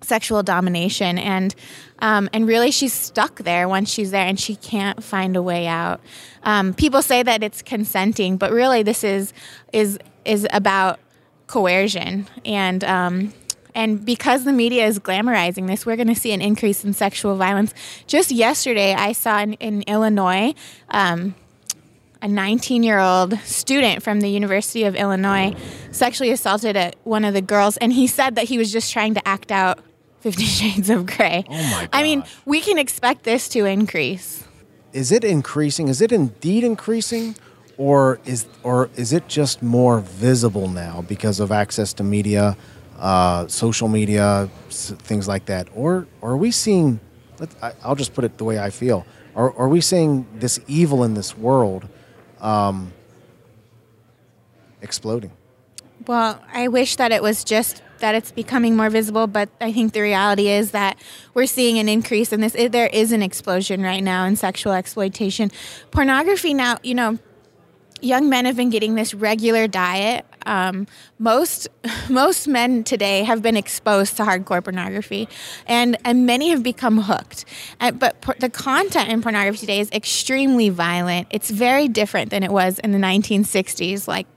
sexual 0.01 0.43
domination 0.43 1.17
and 1.17 1.53
um, 1.99 2.29
and 2.33 2.47
really 2.47 2.71
she's 2.71 2.93
stuck 2.93 3.39
there 3.39 3.67
once 3.67 3.89
she's 3.89 4.11
there 4.11 4.25
and 4.25 4.39
she 4.39 4.55
can't 4.55 5.03
find 5.03 5.35
a 5.35 5.41
way 5.41 5.67
out 5.67 5.99
um, 6.43 6.73
people 6.73 7.01
say 7.01 7.23
that 7.23 7.43
it's 7.43 7.61
consenting 7.61 8.37
but 8.37 8.51
really 8.51 8.83
this 8.83 9.03
is 9.03 9.33
is 9.73 9.99
is 10.25 10.47
about 10.51 10.99
coercion 11.47 12.27
and 12.45 12.83
um, 12.83 13.33
and 13.75 14.03
because 14.03 14.45
the 14.45 14.53
media 14.53 14.85
is 14.87 14.99
glamorizing 14.99 15.67
this, 15.67 15.85
we're 15.85 15.95
going 15.95 16.07
to 16.07 16.15
see 16.15 16.31
an 16.31 16.41
increase 16.41 16.83
in 16.83 16.93
sexual 16.93 17.35
violence. 17.35 17.73
Just 18.07 18.31
yesterday, 18.31 18.93
I 18.93 19.11
saw 19.11 19.39
in, 19.39 19.53
in 19.53 19.83
Illinois 19.83 20.53
um, 20.89 21.35
a 22.21 22.27
19 22.27 22.83
year 22.83 22.99
old 22.99 23.37
student 23.39 24.03
from 24.03 24.21
the 24.21 24.29
University 24.29 24.83
of 24.83 24.95
Illinois 24.95 25.55
sexually 25.91 26.31
assaulted 26.31 26.95
one 27.03 27.23
of 27.23 27.33
the 27.33 27.41
girls, 27.41 27.77
and 27.77 27.93
he 27.93 28.07
said 28.07 28.35
that 28.35 28.45
he 28.45 28.57
was 28.57 28.71
just 28.71 28.91
trying 28.91 29.13
to 29.13 29.27
act 29.27 29.51
out 29.51 29.79
Fifty 30.19 30.43
Shades 30.57 30.89
of 30.89 31.05
Grey. 31.05 31.45
Oh 31.47 31.53
my 31.53 31.81
God. 31.81 31.89
I 31.93 32.03
mean, 32.03 32.23
we 32.45 32.61
can 32.61 32.77
expect 32.77 33.23
this 33.23 33.49
to 33.49 33.65
increase. 33.65 34.43
Is 34.91 35.11
it 35.11 35.23
increasing? 35.23 35.87
Is 35.87 36.01
it 36.01 36.11
indeed 36.11 36.63
increasing? 36.63 37.35
Or 37.77 38.19
is, 38.25 38.45
or 38.61 38.89
is 38.97 39.13
it 39.13 39.29
just 39.29 39.63
more 39.63 40.01
visible 40.01 40.67
now 40.67 41.01
because 41.07 41.39
of 41.39 41.49
access 41.49 41.93
to 41.93 42.03
media, 42.03 42.57
uh, 42.97 43.47
social 43.47 43.87
media, 43.87 44.49
things 44.69 45.29
like 45.29 45.45
that? 45.45 45.69
Or, 45.73 46.05
or 46.19 46.31
are 46.31 46.37
we 46.37 46.51
seeing, 46.51 46.99
I'll 47.81 47.95
just 47.95 48.13
put 48.13 48.25
it 48.25 48.37
the 48.37 48.43
way 48.43 48.59
I 48.59 48.69
feel, 48.69 49.05
are, 49.33 49.55
are 49.55 49.69
we 49.69 49.79
seeing 49.79 50.27
this 50.35 50.59
evil 50.67 51.05
in 51.05 51.13
this 51.13 51.37
world 51.37 51.87
um, 52.41 52.91
exploding? 54.81 55.31
Well, 56.05 56.43
I 56.51 56.67
wish 56.67 56.97
that 56.97 57.13
it 57.13 57.23
was 57.23 57.45
just 57.45 57.81
that 57.99 58.15
it's 58.15 58.31
becoming 58.31 58.75
more 58.75 58.89
visible, 58.89 59.27
but 59.27 59.49
I 59.61 59.71
think 59.71 59.93
the 59.93 60.01
reality 60.01 60.47
is 60.47 60.71
that 60.71 60.97
we're 61.33 61.45
seeing 61.45 61.79
an 61.79 61.89
increase 61.89 62.33
in 62.33 62.41
this. 62.41 62.53
There 62.53 62.87
is 62.87 63.11
an 63.11 63.21
explosion 63.21 63.81
right 63.81 64.03
now 64.03 64.25
in 64.25 64.35
sexual 64.35 64.73
exploitation. 64.73 65.51
Pornography 65.91 66.53
now, 66.53 66.77
you 66.83 66.95
know, 66.95 67.19
young 68.01 68.29
men 68.29 68.45
have 68.45 68.55
been 68.55 68.69
getting 68.69 68.95
this 68.95 69.13
regular 69.13 69.67
diet. 69.67 70.25
Um, 70.45 70.87
most 71.17 71.67
most 72.09 72.47
men 72.47 72.83
today 72.83 73.23
have 73.23 73.41
been 73.41 73.57
exposed 73.57 74.17
to 74.17 74.23
hardcore 74.23 74.63
pornography, 74.63 75.27
and 75.67 75.97
and 76.05 76.25
many 76.25 76.49
have 76.49 76.63
become 76.63 77.01
hooked. 77.01 77.45
And, 77.79 77.99
but 77.99 78.21
por- 78.21 78.35
the 78.39 78.49
content 78.49 79.09
in 79.09 79.21
pornography 79.21 79.59
today 79.59 79.79
is 79.79 79.91
extremely 79.91 80.69
violent. 80.69 81.27
It's 81.29 81.49
very 81.49 81.87
different 81.87 82.31
than 82.31 82.43
it 82.43 82.51
was 82.51 82.79
in 82.79 82.91
the 82.91 82.99
1960s, 82.99 84.07
like 84.07 84.27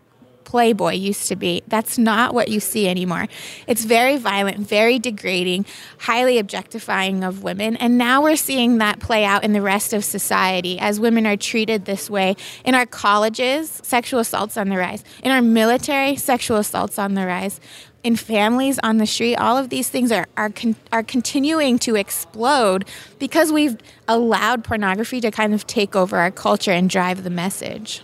Playboy 0.44 0.94
used 0.94 1.28
to 1.28 1.36
be. 1.36 1.62
That's 1.68 1.98
not 1.98 2.34
what 2.34 2.48
you 2.48 2.60
see 2.60 2.88
anymore. 2.88 3.26
It's 3.66 3.84
very 3.84 4.16
violent, 4.16 4.58
very 4.58 4.98
degrading, 4.98 5.66
highly 5.98 6.38
objectifying 6.38 7.24
of 7.24 7.42
women. 7.42 7.76
And 7.76 7.98
now 7.98 8.22
we're 8.22 8.36
seeing 8.36 8.78
that 8.78 9.00
play 9.00 9.24
out 9.24 9.44
in 9.44 9.52
the 9.52 9.62
rest 9.62 9.92
of 9.92 10.04
society 10.04 10.78
as 10.78 11.00
women 11.00 11.26
are 11.26 11.36
treated 11.36 11.84
this 11.84 12.10
way. 12.10 12.36
In 12.64 12.74
our 12.74 12.86
colleges, 12.86 13.80
sexual 13.82 14.20
assaults 14.20 14.56
on 14.56 14.68
the 14.68 14.76
rise. 14.76 15.04
In 15.22 15.30
our 15.30 15.42
military, 15.42 16.16
sexual 16.16 16.58
assaults 16.58 16.98
on 16.98 17.14
the 17.14 17.26
rise 17.26 17.60
in 18.02 18.16
families 18.16 18.78
on 18.82 18.96
the 18.98 19.06
street 19.06 19.36
all 19.36 19.56
of 19.56 19.68
these 19.68 19.88
things 19.88 20.10
are 20.10 20.26
are 20.36 20.50
con- 20.50 20.76
are 20.90 21.02
continuing 21.02 21.78
to 21.78 21.94
explode 21.94 22.84
because 23.18 23.52
we've 23.52 23.76
allowed 24.08 24.64
pornography 24.64 25.20
to 25.20 25.30
kind 25.30 25.54
of 25.54 25.66
take 25.66 25.94
over 25.94 26.16
our 26.16 26.30
culture 26.30 26.72
and 26.72 26.90
drive 26.90 27.22
the 27.22 27.30
message 27.30 28.02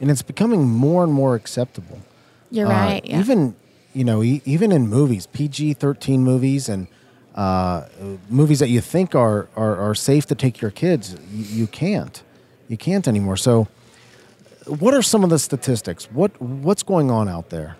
and 0.00 0.10
it's 0.10 0.22
becoming 0.22 0.68
more 0.68 1.04
and 1.04 1.12
more 1.12 1.34
acceptable. 1.34 2.00
You're 2.50 2.66
uh, 2.66 2.70
right. 2.70 3.04
Yeah. 3.04 3.20
Even 3.20 3.54
you 3.92 4.04
know, 4.04 4.22
e- 4.22 4.42
even 4.44 4.72
in 4.72 4.88
movies, 4.88 5.26
PG 5.26 5.74
thirteen 5.74 6.24
movies, 6.24 6.68
and 6.68 6.88
uh, 7.34 7.84
movies 8.28 8.58
that 8.58 8.68
you 8.68 8.80
think 8.80 9.14
are, 9.14 9.48
are, 9.56 9.76
are 9.76 9.94
safe 9.94 10.26
to 10.26 10.34
take 10.34 10.60
your 10.60 10.70
kids, 10.70 11.16
you, 11.32 11.44
you 11.60 11.66
can't, 11.66 12.22
you 12.68 12.76
can't 12.76 13.06
anymore. 13.06 13.36
So, 13.36 13.68
what 14.66 14.94
are 14.94 15.02
some 15.02 15.24
of 15.24 15.30
the 15.30 15.38
statistics? 15.38 16.10
What 16.10 16.40
what's 16.40 16.82
going 16.82 17.10
on 17.10 17.28
out 17.28 17.50
there? 17.50 17.76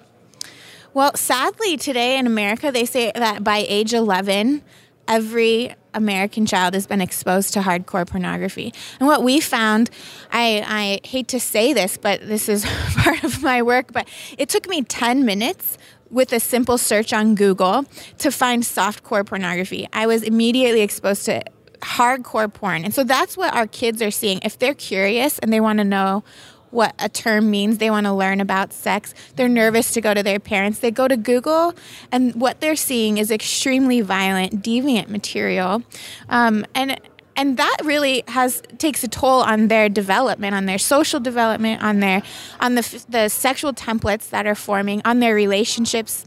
Well, 0.92 1.14
sadly, 1.14 1.76
today 1.76 2.18
in 2.18 2.26
America, 2.26 2.72
they 2.72 2.84
say 2.84 3.12
that 3.14 3.44
by 3.44 3.64
age 3.68 3.94
11, 3.94 4.62
every 5.06 5.76
American 5.94 6.46
child 6.46 6.74
has 6.74 6.86
been 6.86 7.00
exposed 7.00 7.52
to 7.54 7.60
hardcore 7.60 8.06
pornography. 8.06 8.72
And 8.98 9.06
what 9.06 9.22
we 9.22 9.40
found, 9.40 9.90
I, 10.32 10.64
I 10.66 11.06
hate 11.06 11.28
to 11.28 11.40
say 11.40 11.72
this, 11.72 11.96
but 11.96 12.26
this 12.26 12.48
is 12.48 12.64
part 12.96 13.22
of 13.24 13.42
my 13.42 13.62
work, 13.62 13.92
but 13.92 14.08
it 14.38 14.48
took 14.48 14.68
me 14.68 14.82
10 14.82 15.24
minutes 15.24 15.78
with 16.10 16.32
a 16.32 16.40
simple 16.40 16.76
search 16.76 17.12
on 17.12 17.34
Google 17.34 17.84
to 18.18 18.30
find 18.30 18.62
softcore 18.62 19.24
pornography. 19.24 19.88
I 19.92 20.06
was 20.06 20.22
immediately 20.22 20.80
exposed 20.80 21.24
to 21.26 21.42
hardcore 21.80 22.52
porn. 22.52 22.84
And 22.84 22.94
so 22.94 23.04
that's 23.04 23.36
what 23.36 23.54
our 23.54 23.66
kids 23.66 24.02
are 24.02 24.10
seeing. 24.10 24.40
If 24.42 24.58
they're 24.58 24.74
curious 24.74 25.38
and 25.38 25.52
they 25.52 25.60
want 25.60 25.78
to 25.78 25.84
know 25.84 26.24
what 26.70 26.94
a 26.98 27.08
term 27.08 27.50
means. 27.50 27.78
They 27.78 27.90
want 27.90 28.06
to 28.06 28.12
learn 28.12 28.40
about 28.40 28.72
sex. 28.72 29.14
They're 29.36 29.48
nervous 29.48 29.92
to 29.92 30.00
go 30.00 30.14
to 30.14 30.22
their 30.22 30.40
parents. 30.40 30.78
They 30.78 30.90
go 30.90 31.08
to 31.08 31.16
Google, 31.16 31.74
and 32.12 32.34
what 32.34 32.60
they're 32.60 32.76
seeing 32.76 33.18
is 33.18 33.30
extremely 33.30 34.00
violent, 34.00 34.62
deviant 34.62 35.08
material. 35.08 35.82
Um, 36.28 36.64
and 36.74 37.00
and 37.36 37.56
that 37.56 37.78
really 37.84 38.22
has 38.28 38.62
takes 38.78 39.02
a 39.02 39.08
toll 39.08 39.40
on 39.40 39.68
their 39.68 39.88
development, 39.88 40.54
on 40.54 40.66
their 40.66 40.78
social 40.78 41.20
development, 41.20 41.82
on 41.82 42.00
their 42.00 42.22
on 42.60 42.74
the 42.74 43.04
the 43.08 43.28
sexual 43.28 43.72
templates 43.72 44.30
that 44.30 44.46
are 44.46 44.54
forming, 44.54 45.00
on 45.04 45.20
their 45.20 45.34
relationships, 45.34 46.26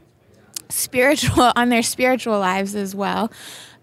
spiritual, 0.69 1.51
on 1.55 1.69
their 1.69 1.83
spiritual 1.83 2.39
lives 2.39 2.75
as 2.75 2.95
well. 2.95 3.31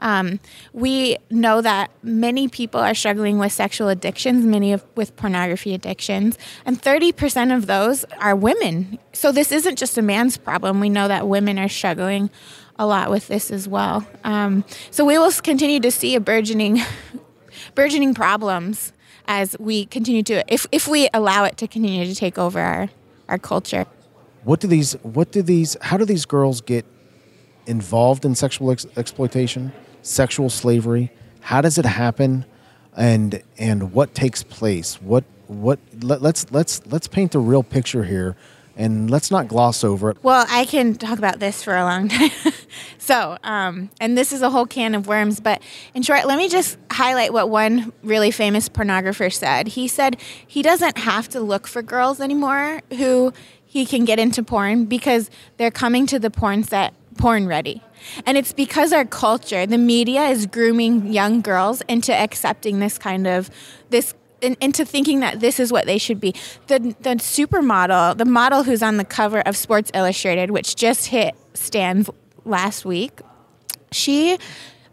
Um, 0.01 0.41
we 0.73 1.19
know 1.31 1.61
that 1.61 1.91
many 2.03 2.49
people 2.49 2.81
are 2.81 2.95
struggling 2.95 3.39
with 3.39 3.53
sexual 3.53 3.89
addictions, 3.89 4.45
many 4.45 4.73
of, 4.73 4.85
with 4.97 5.15
pornography 5.17 5.75
addictions, 5.75 6.39
and 6.65 6.81
30% 6.81 7.55
of 7.55 7.67
those 7.67 8.05
are 8.19 8.35
women. 8.35 8.99
So 9.13 9.31
this 9.31 9.53
isn't 9.53 9.77
just 9.77 9.97
a 9.99 10.03
man's 10.03 10.37
problem. 10.37 10.81
We 10.81 10.89
know 10.89 11.09
that 11.09 11.29
women 11.29 11.59
are 11.59 11.69
struggling 11.69 12.31
a 12.79 12.87
lot 12.87 13.11
with 13.11 13.29
this 13.29 13.51
as 13.51 13.69
well. 13.69 14.07
Um, 14.25 14.65
so 14.91 15.05
we 15.05 15.19
will 15.19 15.31
continue 15.33 15.81
to 15.81 15.91
see 15.91 16.15
a 16.15 16.21
burgeoning, 16.21 16.81
burgeoning 17.75 18.15
problems 18.15 18.93
as 19.27 19.55
we 19.61 19.85
continue 19.87 20.23
to, 20.25 20.43
if, 20.53 20.67
if 20.73 20.89
we 20.89 21.09
allow 21.13 21.45
it 21.45 21.59
to 21.59 21.69
continue 21.69 22.07
to 22.07 22.15
take 22.15 22.39
over 22.39 22.59
our, 22.59 22.89
our 23.29 23.39
culture. 23.39 23.87
What 24.45 24.61
do 24.61 24.67
these, 24.67 24.95
what 25.03 25.31
do 25.31 25.43
these, 25.43 25.77
how 25.83 25.99
do 25.99 26.07
these 26.07 26.25
girls 26.25 26.63
get 26.63 26.87
involved 27.67 28.25
in 28.25 28.35
sexual 28.35 28.71
ex- 28.71 28.87
exploitation? 28.97 29.73
Sexual 30.03 30.51
slavery? 30.51 31.11
How 31.41 31.61
does 31.61 31.79
it 31.79 31.85
happen? 31.85 32.45
And 32.97 33.43
and 33.59 33.93
what 33.93 34.15
takes 34.15 34.43
place? 34.43 35.01
What 35.01 35.25
what 35.47 35.79
let, 36.01 36.23
let's 36.23 36.51
let's 36.53 36.85
let's 36.87 37.09
paint 37.09 37.35
a 37.35 37.39
real 37.39 37.63
picture 37.63 38.05
here 38.05 38.37
and 38.77 39.11
let's 39.11 39.31
not 39.31 39.47
gloss 39.47 39.85
over 39.85 40.11
it. 40.11 40.17
Well, 40.23 40.47
I 40.49 40.65
can 40.65 40.95
talk 40.95 41.19
about 41.19 41.39
this 41.39 41.63
for 41.63 41.77
a 41.77 41.85
long 41.85 42.09
time. 42.09 42.31
so, 42.99 43.37
um, 43.45 43.91
and 44.01 44.17
this 44.17 44.33
is 44.33 44.41
a 44.43 44.51
whole 44.51 44.67
can 44.67 44.95
of 44.95 45.07
worms, 45.07 45.39
but 45.39 45.63
in 45.95 46.03
short, 46.03 46.25
let 46.25 46.39
me 46.39 46.49
just 46.49 46.79
highlight 46.91 47.33
what 47.33 47.51
one 47.51 47.93
really 48.03 48.31
famous 48.31 48.69
pornographer 48.69 49.33
said. 49.33 49.69
He 49.69 49.87
said 49.87 50.17
he 50.47 50.63
doesn't 50.63 50.99
have 50.99 51.29
to 51.31 51.41
look 51.41 51.67
for 51.67 51.83
girls 51.83 52.21
anymore 52.21 52.81
who 52.97 53.33
he 53.67 53.85
can 53.85 54.05
get 54.05 54.19
into 54.19 54.43
porn 54.43 54.87
because 54.87 55.31
they're 55.57 55.71
coming 55.71 56.07
to 56.07 56.19
the 56.19 56.31
porn 56.31 56.63
set 56.63 56.95
porn 57.21 57.47
ready. 57.47 57.83
And 58.27 58.39
it's 58.39 58.53
because 58.53 58.93
our 58.93 59.05
culture, 59.05 59.67
the 59.67 59.79
media 59.79 60.25
is 60.29 60.47
grooming 60.47 61.13
young 61.13 61.41
girls 61.43 61.83
into 61.83 62.13
accepting 62.15 62.79
this 62.79 62.99
kind 62.99 63.27
of 63.27 63.51
this 63.91 64.15
into 64.43 64.87
thinking 64.87 65.21
that 65.21 65.41
this 65.41 65.61
is 65.61 65.71
what 65.71 65.85
they 65.85 65.99
should 65.99 66.19
be. 66.19 66.35
The 66.67 66.79
the 66.79 67.17
supermodel, 67.17 68.17
the 68.17 68.25
model 68.25 68.63
who's 68.63 68.83
on 68.83 68.97
the 68.97 69.05
cover 69.05 69.41
of 69.41 69.57
Sports 69.57 69.91
Illustrated, 69.95 70.51
which 70.51 70.77
just 70.77 71.07
hit 71.07 71.35
stands 71.55 72.09
last 72.45 72.85
week, 72.85 73.21
she 73.93 74.39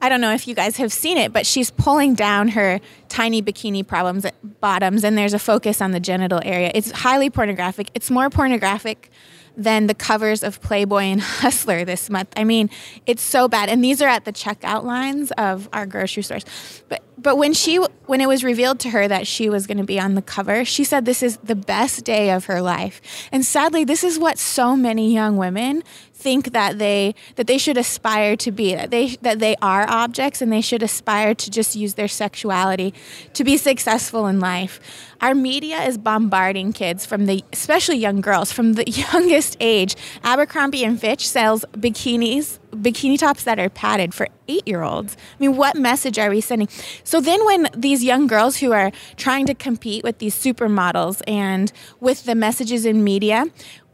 I 0.01 0.09
don't 0.09 0.21
know 0.21 0.33
if 0.33 0.47
you 0.47 0.53
guys 0.53 0.77
have 0.77 0.93
seen 0.93 1.17
it, 1.17 1.33
but 1.33 1.45
she's 1.45 1.71
pulling 1.71 2.13
down 2.13 2.49
her 2.49 2.79
tiny 3.09 3.41
bikini 3.41 3.87
problems 3.87 4.25
bottoms 4.61 5.03
and 5.03 5.17
there's 5.17 5.33
a 5.33 5.39
focus 5.39 5.81
on 5.81 5.91
the 5.91 5.99
genital 5.99 6.39
area. 6.43 6.71
It's 6.75 6.91
highly 6.91 7.29
pornographic. 7.29 7.89
It's 7.95 8.11
more 8.11 8.29
pornographic 8.29 9.09
than 9.57 9.87
the 9.87 9.95
covers 9.95 10.43
of 10.43 10.61
Playboy 10.61 11.03
and 11.03 11.19
Hustler 11.41 11.83
this 11.83 12.09
month. 12.09 12.31
I 12.37 12.43
mean, 12.43 12.69
it's 13.05 13.23
so 13.23 13.47
bad. 13.47 13.67
And 13.67 13.83
these 13.83 14.01
are 14.01 14.07
at 14.07 14.23
the 14.23 14.31
checkout 14.31 14.83
lines 14.83 15.31
of 15.31 15.67
our 15.73 15.85
grocery 15.85 16.23
stores. 16.23 16.45
But 16.87 17.03
but 17.19 17.37
when 17.37 17.53
she 17.53 17.77
when 18.05 18.21
it 18.21 18.27
was 18.27 18.43
revealed 18.43 18.79
to 18.81 18.91
her 18.91 19.07
that 19.07 19.25
she 19.25 19.49
was 19.49 19.65
going 19.65 19.79
to 19.79 19.83
be 19.83 19.99
on 19.99 20.13
the 20.13 20.21
cover, 20.21 20.63
she 20.63 20.83
said 20.83 21.05
this 21.05 21.23
is 21.23 21.37
the 21.37 21.55
best 21.55 22.05
day 22.05 22.29
of 22.29 22.45
her 22.45 22.61
life. 22.61 23.01
And 23.31 23.43
sadly, 23.43 23.83
this 23.83 24.03
is 24.03 24.19
what 24.19 24.37
so 24.37 24.75
many 24.75 25.11
young 25.11 25.35
women 25.35 25.83
think 26.17 26.51
that 26.51 26.79
they 26.79 27.13
that 27.35 27.47
they 27.47 27.57
should 27.57 27.77
aspire 27.77 28.35
to 28.35 28.51
be 28.51 28.73
that 28.73 28.89
they 28.89 29.15
that 29.21 29.39
they 29.39 29.55
are 29.61 29.85
objects 29.87 30.41
and 30.41 30.51
they 30.51 30.61
should 30.61 30.81
aspire 30.81 31.35
to 31.35 31.51
just 31.51 31.75
use 31.75 31.93
their 31.93 32.07
sexuality 32.07 32.93
to 33.33 33.43
be 33.43 33.55
successful 33.55 34.25
in 34.25 34.39
life. 34.39 34.79
Our 35.21 35.35
media 35.35 35.83
is 35.83 35.97
bombarding 35.97 36.73
kids 36.73 37.05
from 37.05 37.27
the 37.27 37.43
especially 37.53 37.97
young 37.97 38.21
girls 38.21 38.51
from 38.51 38.73
the 38.73 38.89
youngest 39.11 39.57
age. 39.59 39.95
Abercrombie 40.23 40.83
and 40.83 40.99
Fitch 40.99 41.27
sells 41.27 41.63
bikinis 41.73 42.59
bikini 42.71 43.17
tops 43.17 43.43
that 43.43 43.59
are 43.59 43.69
padded 43.69 44.13
for 44.13 44.27
eight 44.47 44.67
year 44.67 44.81
olds. 44.81 45.15
I 45.15 45.35
mean, 45.39 45.55
what 45.55 45.75
message 45.75 46.17
are 46.17 46.29
we 46.29 46.41
sending? 46.41 46.67
So 47.03 47.21
then, 47.21 47.45
when 47.45 47.69
these 47.75 48.03
young 48.03 48.27
girls 48.27 48.57
who 48.57 48.71
are 48.71 48.91
trying 49.15 49.45
to 49.47 49.53
compete 49.53 50.03
with 50.03 50.17
these 50.17 50.35
supermodels 50.35 51.21
and 51.27 51.71
with 51.99 52.25
the 52.25 52.35
messages 52.35 52.85
in 52.85 53.03
media, 53.03 53.45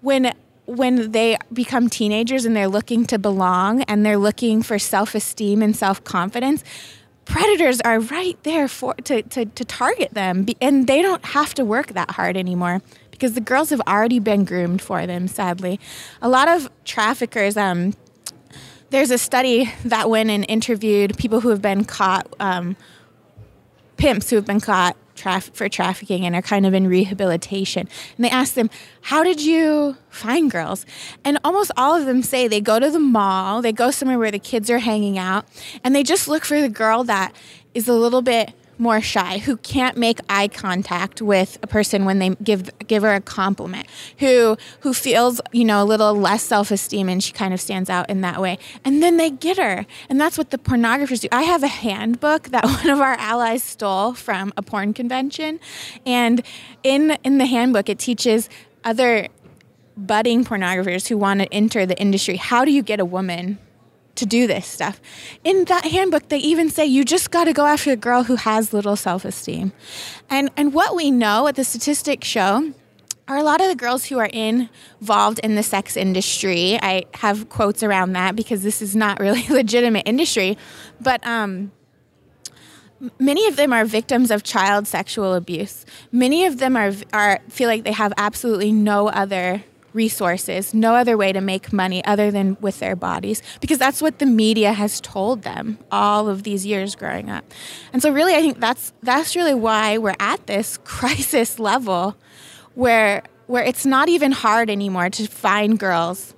when 0.02 0.34
when 0.66 1.12
they 1.12 1.38
become 1.52 1.90
teenagers 1.90 2.46
and 2.46 2.56
they're 2.56 2.68
looking 2.68 3.06
to 3.06 3.20
belong 3.20 3.82
and 3.84 4.06
they're 4.06 4.18
looking 4.18 4.62
for 4.62 4.80
self-esteem 4.80 5.62
and 5.62 5.76
self-confidence 5.76 6.64
predators 7.26 7.80
are 7.82 8.00
right 8.00 8.42
there 8.44 8.68
for 8.68 8.94
to, 8.96 9.22
to, 9.24 9.46
to 9.46 9.66
target 9.66 10.14
them. 10.14 10.46
And 10.62 10.88
they 10.88 11.02
don't 11.02 11.24
have 11.26 11.54
to 11.56 11.66
work 11.66 11.94
that 11.94 12.12
hard 12.12 12.38
anymore 12.38 12.82
because 13.12 13.34
the 13.34 13.42
girls 13.42 13.70
have 13.70 13.82
already 13.82 14.20
been 14.20 14.46
groomed 14.46 14.82
for 14.82 15.06
them 15.06 15.28
sadly. 15.28 15.80
A 16.22 16.30
lot 16.30 16.48
of 16.48 16.70
traffickers 16.86 17.58
um, 17.58 17.94
there's 18.90 19.10
a 19.10 19.18
study 19.18 19.72
that 19.86 20.10
went 20.10 20.30
and 20.30 20.46
interviewed 20.48 21.18
people 21.18 21.42
who 21.42 21.50
have 21.50 21.62
been 21.62 21.84
caught 21.84 22.28
um, 22.40 22.76
pimps 23.98 24.30
who 24.30 24.36
have 24.36 24.46
been 24.46 24.60
caught 24.60 24.96
for 25.54 25.70
trafficking 25.70 26.26
and 26.26 26.36
are 26.36 26.42
kind 26.42 26.66
of 26.66 26.74
in 26.74 26.88
rehabilitation. 26.88 27.88
And 28.18 28.26
they 28.26 28.30
ask 28.30 28.54
them, 28.54 28.70
How 29.02 29.24
did 29.24 29.42
you 29.42 29.98
find 30.10 30.52
girls? 30.52 30.86
And 31.24 31.38
almost 31.44 31.72
all 31.78 31.96
of 31.96 32.06
them 32.06 32.22
say 32.22 32.48
they 32.48 32.62
go 32.62 32.80
to 32.80 32.90
the 32.90 33.00
mall, 33.00 33.62
they 33.62 33.72
go 33.72 33.92
somewhere 33.92 34.20
where 34.20 34.32
the 34.32 34.40
kids 34.40 34.70
are 34.70 34.80
hanging 34.80 35.18
out, 35.18 35.46
and 35.84 35.96
they 35.96 36.04
just 36.04 36.28
look 36.28 36.46
for 36.46 36.62
the 36.62 36.70
girl 36.70 37.04
that 37.06 37.34
is 37.74 37.88
a 37.88 37.94
little 37.94 38.22
bit 38.22 38.54
more 38.78 39.02
shy, 39.02 39.38
who 39.40 39.58
can't 39.58 39.98
make 39.98 40.20
eye 40.30 40.48
contact 40.48 41.22
with 41.22 41.58
a 41.62 41.68
person 41.68 42.06
when 42.06 42.20
they 42.20 42.30
give 42.44 42.70
give 42.88 43.04
her 43.04 43.14
a 43.14 43.22
compliment, 43.22 43.88
who 44.20 44.58
who 44.82 44.94
feels 44.94 45.42
you 45.52 45.66
know 45.66 45.82
a 45.82 45.86
little 45.86 46.14
less 46.14 46.44
self 46.44 46.72
esteem 46.72 47.10
and 47.10 47.24
she 47.24 47.34
kind 47.34 47.54
of 47.54 47.62
stands 47.62 47.90
out 47.90 48.10
in 48.10 48.22
that 48.22 48.42
way, 48.42 48.58
and 48.84 49.02
then 49.02 49.18
they 49.18 49.30
get 49.30 49.58
her, 49.58 49.86
and 50.10 50.20
that's 50.20 50.38
what 50.38 50.52
the 50.52 50.58
pornographers 50.58 51.22
do. 51.22 51.28
I 51.32 51.44
have 51.44 51.64
a 51.64 51.68
handbook 51.68 52.50
that 52.50 52.66
one 52.84 52.90
of 52.90 53.00
our 53.00 53.14
allies 53.14 53.64
stole 53.64 54.14
from 54.14 54.54
a 54.58 54.62
porn 54.62 54.94
convention, 54.94 55.60
and 56.06 56.42
in 56.84 57.18
in 57.24 57.38
the 57.38 57.46
handbook 57.46 57.90
it 57.90 58.00
teaches 58.00 58.50
other 58.84 59.28
budding 59.96 60.44
pornographers 60.44 61.08
who 61.08 61.18
want 61.18 61.40
to 61.40 61.54
enter 61.54 61.86
the 61.86 61.96
industry 62.00 62.36
how 62.36 62.66
do 62.66 62.72
you 62.72 62.82
get 62.82 63.00
a 63.00 63.06
woman 63.06 63.60
to 64.16 64.26
do 64.26 64.48
this 64.48 64.68
stuff. 64.68 65.02
In 65.44 65.66
that 65.66 65.86
handbook, 65.86 66.30
they 66.30 66.38
even 66.38 66.70
say 66.70 66.86
you 66.86 67.04
just 67.04 67.32
got 67.32 67.46
to 67.46 67.54
go 67.54 67.66
after 67.66 67.92
a 67.92 67.96
girl 67.96 68.24
who 68.24 68.36
has 68.36 68.74
little 68.74 68.96
self 68.96 69.26
esteem. 69.26 69.74
And, 70.30 70.52
and 70.56 70.74
what 70.74 70.96
we 70.96 71.12
know, 71.12 71.44
what 71.44 71.56
the 71.56 71.64
statistics 71.64 72.28
show, 72.28 72.74
are 73.28 73.38
a 73.38 73.44
lot 73.44 73.62
of 73.62 73.68
the 73.68 73.76
girls 73.76 74.06
who 74.06 74.20
are 74.20 74.26
involved 74.26 75.40
in 75.40 75.56
the 75.56 75.64
sex 75.64 75.96
industry. 75.96 76.78
I 76.82 77.06
have 77.16 77.50
quotes 77.50 77.82
around 77.82 78.14
that 78.14 78.36
because 78.36 78.64
this 78.64 78.82
is 78.82 78.96
not 78.96 79.20
really 79.20 79.46
a 79.50 79.54
legitimate 79.54 80.04
industry, 80.06 80.58
but 81.00 81.26
um, 81.26 81.72
many 83.20 83.48
of 83.48 83.56
them 83.56 83.74
are 83.74 83.86
victims 83.86 84.30
of 84.32 84.44
child 84.44 84.88
sexual 84.88 85.34
abuse. 85.34 85.86
Many 86.12 86.46
of 86.46 86.60
them 86.60 86.76
are 86.76 86.92
are 87.12 87.40
feel 87.50 87.70
like 87.70 87.84
they 87.84 87.92
have 87.92 88.14
absolutely 88.18 88.72
no 88.72 89.10
other 89.10 89.64
resources, 89.94 90.74
no 90.74 90.96
other 90.96 91.18
way 91.18 91.32
to 91.32 91.42
make 91.42 91.72
money 91.72 92.04
other 92.06 92.32
than 92.32 92.58
with 92.62 92.80
their 92.80 92.96
bodies, 92.96 93.42
because 93.62 93.78
that's 93.78 94.02
what 94.02 94.20
the 94.20 94.26
media 94.26 94.74
has 94.74 95.00
told 95.02 95.44
them 95.44 95.78
all 95.92 96.28
of 96.28 96.44
these 96.44 96.66
years 96.66 96.96
growing 96.96 97.30
up. 97.30 97.46
And 97.92 98.02
so 98.02 98.12
really 98.12 98.36
I 98.36 98.42
think 98.42 98.60
that's 98.60 98.94
that's 99.04 99.36
really 99.36 99.54
why 99.54 99.98
we're 99.98 100.16
at 100.20 100.48
this 100.48 100.78
crisis 100.84 101.60
level 101.60 102.16
where 102.76 103.24
where 103.48 103.64
it's 103.64 103.86
not 103.86 104.10
even 104.10 104.32
hard 104.32 104.70
anymore 104.70 105.10
to 105.10 105.28
find 105.28 105.78
girls 105.78 106.34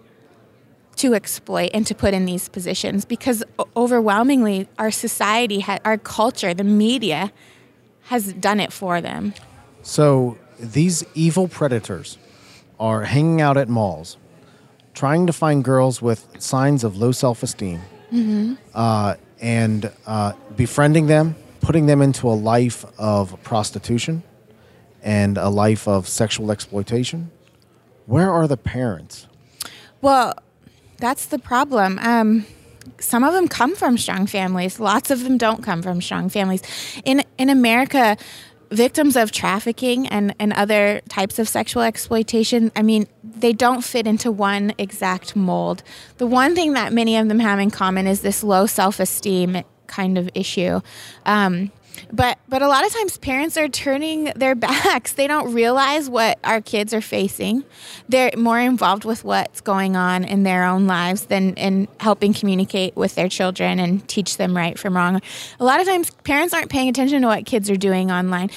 to 0.98 1.14
exploit 1.14 1.70
and 1.74 1.86
to 1.86 1.94
put 1.94 2.14
in 2.14 2.26
these 2.26 2.48
positions 2.50 3.06
because 3.06 3.44
overwhelmingly 3.76 4.68
our 4.80 4.92
society 4.92 5.64
our 5.84 5.98
culture 5.98 6.54
the 6.54 6.64
media 6.64 7.32
has 8.04 8.34
done 8.34 8.60
it 8.60 8.72
for 8.72 9.02
them 9.02 9.34
So 9.84 10.38
these 10.60 11.06
evil 11.14 11.48
predators 11.48 12.18
are 12.80 13.04
hanging 13.04 13.42
out 13.42 13.58
at 13.58 13.70
malls, 13.70 14.18
trying 14.94 15.28
to 15.28 15.34
find 15.34 15.64
girls 15.64 16.02
with 16.02 16.28
signs 16.40 16.84
of 16.84 16.98
low 16.98 17.12
self 17.12 17.44
esteem, 17.44 17.82
uh, 18.74 19.16
and 19.42 19.92
uh, 20.06 20.34
befriending 20.56 21.08
them, 21.08 21.36
putting 21.62 21.86
them 21.86 22.02
into 22.02 22.28
a 22.28 22.34
life 22.34 22.86
of 22.98 23.42
prostitution 23.44 24.24
and 25.02 25.38
a 25.38 25.50
life 25.50 25.88
of 25.88 26.08
sexual 26.08 26.52
exploitation. 26.52 27.32
Where 28.06 28.32
are 28.32 28.48
the 28.48 28.58
parents? 28.58 29.28
Well, 30.02 30.34
that's 30.98 31.26
the 31.28 31.40
problem. 31.40 32.00
Um, 32.00 32.46
some 33.00 33.24
of 33.24 33.34
them 33.34 33.48
come 33.48 33.76
from 33.76 33.98
strong 33.98 34.28
families. 34.28 34.80
Lots 34.80 35.12
of 35.12 35.24
them 35.24 35.38
don't 35.38 35.64
come 35.64 35.82
from 35.82 36.02
strong 36.02 36.30
families. 36.30 36.62
In 37.04 37.24
in 37.38 37.50
America, 37.50 38.18
victims 38.72 39.16
of 39.16 39.32
trafficking 39.32 40.08
and, 40.08 40.36
and 40.40 40.54
other 40.54 41.02
types 41.10 41.40
of 41.40 41.48
sexual 41.48 41.84
exploitation, 41.84 42.72
I 42.76 42.82
mean, 42.82 43.08
they 43.24 43.54
don't 43.54 43.84
fit 43.84 44.08
into 44.08 44.32
one 44.32 44.74
exact 44.78 45.36
mold. 45.36 45.84
The 46.18 46.28
one 46.28 46.56
thing 46.56 46.74
that 46.74 46.94
many 46.94 47.18
of 47.18 47.28
them 47.28 47.40
have 47.40 47.60
in 47.60 47.72
common 47.72 48.08
is 48.08 48.22
this 48.22 48.44
low 48.44 48.66
self 48.66 49.00
esteem 49.00 49.64
kind 49.88 50.18
of 50.18 50.30
issue. 50.34 50.82
Um, 51.26 51.72
but 52.12 52.38
but 52.48 52.62
a 52.62 52.68
lot 52.68 52.86
of 52.86 52.94
times 52.94 53.18
parents 53.18 53.58
are 53.58 53.68
turning 53.68 54.26
their 54.36 54.56
backs. 54.66 55.14
They 55.14 55.28
don't 55.28 55.54
realize 55.54 56.10
what 56.10 56.40
our 56.44 56.62
kids 56.62 56.94
are 56.94 57.02
facing. 57.02 57.64
They're 58.10 58.32
more 58.38 58.60
involved 58.60 59.06
with 59.06 59.24
what's 59.24 59.62
going 59.62 59.96
on 59.96 60.24
in 60.24 60.44
their 60.44 60.66
own 60.66 60.88
lives 60.88 61.26
than 61.26 61.54
in 61.56 61.88
helping 62.00 62.34
communicate 62.34 62.96
with 62.96 63.16
their 63.16 63.30
children 63.30 63.80
and 63.80 64.08
teach 64.08 64.38
them 64.38 64.56
right 64.56 64.78
from 64.78 64.96
wrong. 64.96 65.22
A 65.60 65.64
lot 65.64 65.80
of 65.80 65.88
times 65.88 66.12
parents 66.24 66.54
aren't 66.54 66.70
paying 66.70 66.90
attention 66.90 67.22
to 67.22 67.28
what 67.28 67.46
kids 67.46 67.70
are 67.70 67.78
doing 67.78 68.12
online 68.12 68.50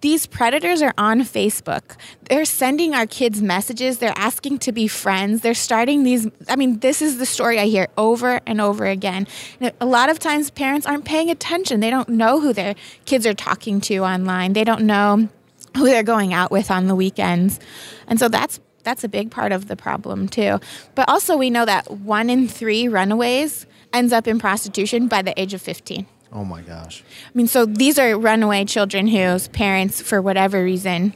these 0.00 0.26
predators 0.26 0.82
are 0.82 0.92
on 0.98 1.20
Facebook. 1.20 1.96
They're 2.28 2.44
sending 2.44 2.94
our 2.94 3.06
kids 3.06 3.40
messages. 3.40 3.98
They're 3.98 4.12
asking 4.16 4.58
to 4.60 4.72
be 4.72 4.86
friends. 4.86 5.40
They're 5.40 5.54
starting 5.54 6.02
these. 6.02 6.28
I 6.48 6.56
mean, 6.56 6.80
this 6.80 7.00
is 7.00 7.18
the 7.18 7.26
story 7.26 7.58
I 7.58 7.66
hear 7.66 7.88
over 7.96 8.40
and 8.46 8.60
over 8.60 8.86
again. 8.86 9.26
And 9.60 9.72
a 9.80 9.86
lot 9.86 10.10
of 10.10 10.18
times, 10.18 10.50
parents 10.50 10.86
aren't 10.86 11.04
paying 11.04 11.30
attention. 11.30 11.80
They 11.80 11.90
don't 11.90 12.10
know 12.10 12.40
who 12.40 12.52
their 12.52 12.74
kids 13.04 13.26
are 13.26 13.34
talking 13.34 13.80
to 13.82 13.98
online. 13.98 14.52
They 14.52 14.64
don't 14.64 14.82
know 14.82 15.28
who 15.76 15.84
they're 15.84 16.02
going 16.02 16.34
out 16.34 16.50
with 16.50 16.70
on 16.70 16.86
the 16.86 16.94
weekends. 16.94 17.58
And 18.06 18.18
so 18.18 18.28
that's 18.28 18.60
that's 18.82 19.04
a 19.04 19.08
big 19.08 19.30
part 19.30 19.52
of 19.52 19.68
the 19.68 19.76
problem 19.76 20.28
too. 20.28 20.58
But 20.94 21.08
also 21.08 21.36
we 21.36 21.50
know 21.50 21.64
that 21.64 21.90
1 21.90 22.30
in 22.30 22.48
3 22.48 22.88
runaways 22.88 23.66
ends 23.92 24.12
up 24.12 24.26
in 24.26 24.38
prostitution 24.38 25.06
by 25.06 25.22
the 25.22 25.38
age 25.40 25.54
of 25.54 25.62
15. 25.62 26.06
Oh 26.32 26.44
my 26.44 26.62
gosh. 26.62 27.04
I 27.26 27.30
mean, 27.34 27.46
so 27.46 27.66
these 27.66 27.98
are 27.98 28.18
runaway 28.18 28.64
children 28.64 29.06
whose 29.06 29.48
parents, 29.48 30.00
for 30.00 30.22
whatever 30.22 30.64
reason, 30.64 31.14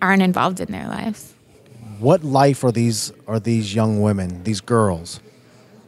aren't 0.00 0.22
involved 0.22 0.60
in 0.60 0.72
their 0.72 0.86
lives. 0.86 1.34
What 1.98 2.24
life 2.24 2.64
are 2.64 2.72
these 2.72 3.12
are 3.26 3.38
these 3.38 3.74
young 3.74 4.00
women, 4.00 4.42
these 4.44 4.60
girls, 4.60 5.20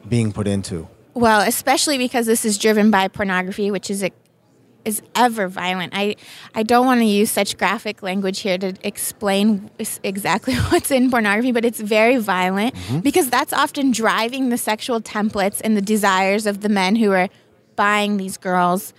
being 0.08 0.32
put 0.32 0.46
into? 0.46 0.88
Well, 1.14 1.40
especially 1.40 1.98
because 1.98 2.26
this 2.26 2.44
is 2.44 2.58
driven 2.58 2.90
by 2.90 3.08
pornography, 3.08 3.70
which 3.70 3.90
is 3.90 4.02
a, 4.02 4.10
is 4.84 5.02
ever 5.14 5.48
violent. 5.48 5.92
I 5.96 6.16
I 6.54 6.62
don't 6.62 6.86
want 6.86 7.00
to 7.00 7.06
use 7.06 7.30
such 7.30 7.56
graphic 7.56 8.02
language 8.02 8.40
here 8.40 8.58
to 8.58 8.74
explain 8.84 9.70
exactly 10.02 10.54
what's 10.68 10.90
in 10.90 11.10
pornography, 11.10 11.52
but 11.52 11.64
it's 11.64 11.80
very 11.80 12.18
violent 12.18 12.74
mm-hmm. 12.74 13.00
because 13.00 13.30
that's 13.30 13.52
often 13.52 13.90
driving 13.90 14.50
the 14.50 14.58
sexual 14.58 15.00
templates 15.00 15.60
and 15.64 15.76
the 15.76 15.82
desires 15.82 16.46
of 16.46 16.60
the 16.60 16.68
men 16.68 16.96
who 16.96 17.12
are 17.12 17.28
buying 17.76 18.16
these 18.16 18.36
girls. 18.36 18.92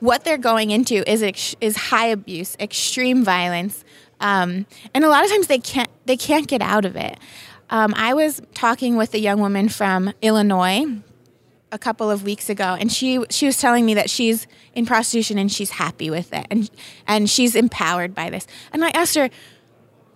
What 0.00 0.24
they're 0.24 0.38
going 0.38 0.70
into 0.70 1.08
is 1.10 1.22
ex- 1.22 1.56
is 1.60 1.76
high 1.76 2.06
abuse, 2.06 2.56
extreme 2.58 3.24
violence, 3.24 3.84
um, 4.20 4.66
and 4.94 5.04
a 5.04 5.08
lot 5.08 5.24
of 5.24 5.30
times 5.30 5.46
they 5.46 5.58
can't 5.58 5.88
they 6.06 6.16
can't 6.16 6.46
get 6.46 6.62
out 6.62 6.84
of 6.84 6.96
it. 6.96 7.18
Um, 7.70 7.94
I 7.96 8.14
was 8.14 8.42
talking 8.54 8.96
with 8.96 9.14
a 9.14 9.18
young 9.18 9.40
woman 9.40 9.68
from 9.68 10.12
Illinois 10.22 10.86
a 11.72 11.78
couple 11.78 12.08
of 12.08 12.22
weeks 12.22 12.48
ago 12.48 12.76
and 12.78 12.92
she 12.92 13.24
she 13.30 13.46
was 13.46 13.56
telling 13.58 13.84
me 13.84 13.94
that 13.94 14.08
she's 14.08 14.46
in 14.74 14.86
prostitution 14.86 15.38
and 15.38 15.50
she's 15.50 15.70
happy 15.70 16.08
with 16.08 16.32
it 16.32 16.46
and 16.50 16.70
and 17.06 17.28
she's 17.28 17.54
empowered 17.56 18.14
by 18.14 18.30
this. 18.30 18.46
And 18.72 18.84
I 18.84 18.90
asked 18.90 19.14
her, 19.16 19.28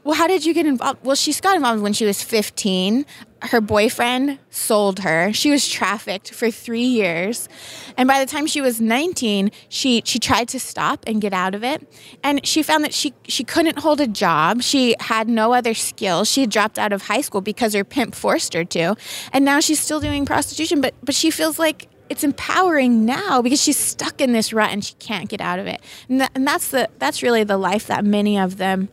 "Well, 0.05 0.15
how 0.15 0.27
did 0.27 0.47
you 0.47 0.55
get 0.55 0.67
involved?" 0.67 1.01
Well, 1.03 1.17
she 1.17 1.33
got 1.35 1.57
involved 1.57 1.83
when 1.83 1.93
she 1.93 2.05
was 2.05 2.23
15. 2.23 3.05
Her 3.43 3.61
boyfriend 3.61 4.39
sold 4.51 5.01
her. 5.01 5.33
She 5.33 5.51
was 5.51 5.69
trafficked 5.69 6.33
for 6.35 6.51
3 6.51 6.83
years. 6.83 7.49
And 7.97 8.07
by 8.09 8.19
the 8.19 8.27
time 8.27 8.47
she 8.47 8.61
was 8.61 8.81
19, 8.81 9.51
she 9.69 10.03
she 10.05 10.19
tried 10.19 10.49
to 10.49 10.61
stop 10.61 11.05
and 11.07 11.21
get 11.21 11.33
out 11.33 11.55
of 11.55 11.63
it. 11.63 11.87
And 12.23 12.45
she 12.47 12.63
found 12.63 12.85
that 12.85 12.93
she 12.93 13.15
she 13.25 13.45
couldn't 13.45 13.79
hold 13.79 14.01
a 14.01 14.07
job. 14.07 14.63
She 14.63 14.97
had 15.01 15.29
no 15.29 15.53
other 15.53 15.75
skills. 15.75 16.31
She 16.31 16.41
had 16.41 16.51
dropped 16.51 16.79
out 16.79 16.93
of 16.93 17.03
high 17.03 17.21
school 17.21 17.41
because 17.41 17.75
her 17.75 17.85
pimp 17.85 18.15
forced 18.15 18.55
her 18.55 18.65
to. 18.65 18.97
And 19.33 19.45
now 19.45 19.61
she's 19.61 19.81
still 19.81 20.01
doing 20.01 20.27
prostitution, 20.27 20.81
but 20.81 20.95
but 21.03 21.15
she 21.15 21.31
feels 21.31 21.59
like 21.59 21.89
it's 22.09 22.25
empowering 22.25 23.05
now 23.05 23.43
because 23.43 23.63
she's 23.63 23.77
stuck 23.77 24.21
in 24.21 24.33
this 24.33 24.53
rut 24.53 24.71
and 24.71 24.85
she 24.85 24.95
can't 24.95 25.29
get 25.29 25.41
out 25.41 25.59
of 25.59 25.67
it. 25.67 25.81
And, 26.09 26.29
and 26.35 26.47
that's 26.47 26.71
the 26.71 26.89
that's 26.99 27.23
really 27.23 27.45
the 27.45 27.59
life 27.59 27.87
that 27.87 28.05
many 28.05 28.39
of 28.39 28.57
them 28.57 28.89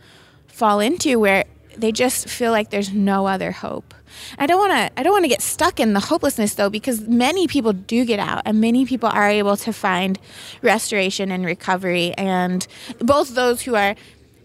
fall 0.47 0.79
into 0.79 1.19
where 1.19 1.45
they 1.77 1.91
just 1.91 2.29
feel 2.29 2.51
like 2.51 2.69
there's 2.69 2.93
no 2.93 3.27
other 3.27 3.51
hope. 3.51 3.93
I 4.37 4.45
don't 4.45 4.59
want 4.59 4.71
to 4.71 4.99
I 4.99 5.03
don't 5.03 5.13
want 5.13 5.23
to 5.25 5.29
get 5.29 5.41
stuck 5.41 5.79
in 5.79 5.93
the 5.93 5.99
hopelessness 5.99 6.55
though 6.55 6.69
because 6.69 7.01
many 7.01 7.47
people 7.47 7.73
do 7.73 8.05
get 8.05 8.19
out 8.19 8.43
and 8.45 8.61
many 8.61 8.85
people 8.85 9.09
are 9.09 9.29
able 9.29 9.57
to 9.57 9.73
find 9.73 10.19
restoration 10.61 11.31
and 11.31 11.45
recovery 11.45 12.13
and 12.13 12.65
both 12.99 13.35
those 13.35 13.61
who 13.61 13.75
are 13.75 13.95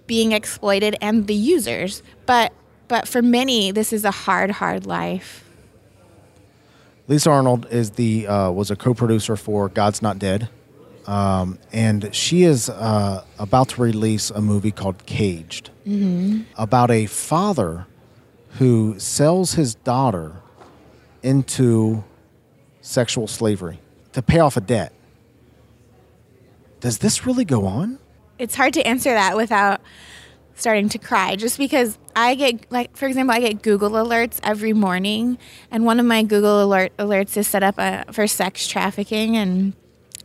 being 0.07 0.33
exploited 0.33 0.97
and 1.01 1.27
the 1.27 1.35
users. 1.35 2.03
But 2.27 2.53
but 2.89 3.07
for 3.07 3.23
many 3.23 3.71
this 3.71 3.93
is 3.93 4.05
a 4.05 4.11
hard 4.11 4.51
hard 4.51 4.87
life. 4.87 5.45
Lisa 7.09 7.31
Arnold 7.31 7.67
is 7.71 7.93
the 7.93 8.27
uh, 8.29 8.51
was 8.51 8.71
a 8.71 8.77
co-producer 8.77 9.37
for 9.37 9.69
God's 9.69 10.01
Not 10.01 10.21
Dead, 10.21 10.49
um, 11.09 11.59
and 11.73 12.15
she 12.15 12.45
is 12.45 12.69
uh, 12.69 13.25
about 13.39 13.71
to 13.71 13.83
release 13.83 14.31
a 14.31 14.41
movie 14.41 14.71
called 14.71 15.05
Caged 15.07 15.71
about 16.57 16.91
a 16.91 17.07
father 17.07 17.87
who 18.59 18.99
sells 18.99 19.55
his 19.55 19.75
daughter 19.75 20.37
into 21.23 22.05
sexual 22.81 23.27
slavery 23.27 23.81
to 24.13 24.23
pay 24.23 24.39
off 24.39 24.57
a 24.57 24.61
debt. 24.61 24.93
Does 26.81 26.99
this 26.99 27.27
really 27.27 27.45
go 27.45 27.67
on? 27.67 27.99
it's 28.41 28.55
hard 28.55 28.73
to 28.73 28.87
answer 28.87 29.11
that 29.13 29.37
without 29.37 29.81
starting 30.55 30.89
to 30.89 30.99
cry 30.99 31.37
just 31.37 31.59
because 31.59 31.99
I 32.17 32.35
get 32.35 32.73
like 32.73 32.97
for 32.97 33.07
example 33.07 33.35
I 33.35 33.41
get 33.41 33.63
Google 33.63 33.91
alerts 33.91 34.41
every 34.43 34.73
morning 34.73 35.39
and 35.71 35.85
one 35.85 36.01
of 36.01 36.07
my 36.07 36.23
Google 36.23 36.65
alert 36.65 36.93
alerts 36.99 37.37
is 37.37 37.47
set 37.47 37.63
up 37.63 37.77
uh, 37.79 38.05
for 38.11 38.27
sex 38.27 38.67
trafficking 38.67 39.37
and 39.37 39.75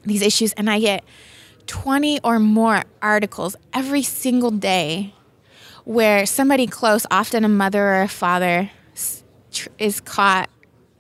these 0.04 0.22
issues 0.22 0.54
and 0.54 0.70
I 0.70 0.80
get 0.80 1.04
20 1.68 2.22
or 2.24 2.40
more 2.40 2.84
articles 3.02 3.56
every 3.74 4.02
single 4.02 4.52
day 4.52 5.14
where 5.86 6.26
somebody 6.26 6.68
close 6.68 7.06
often 7.10 7.46
a 7.46 7.50
mother 7.50 7.82
or 7.82 8.02
a 8.02 8.08
father 8.08 8.70
is 9.80 10.02
caught 10.02 10.50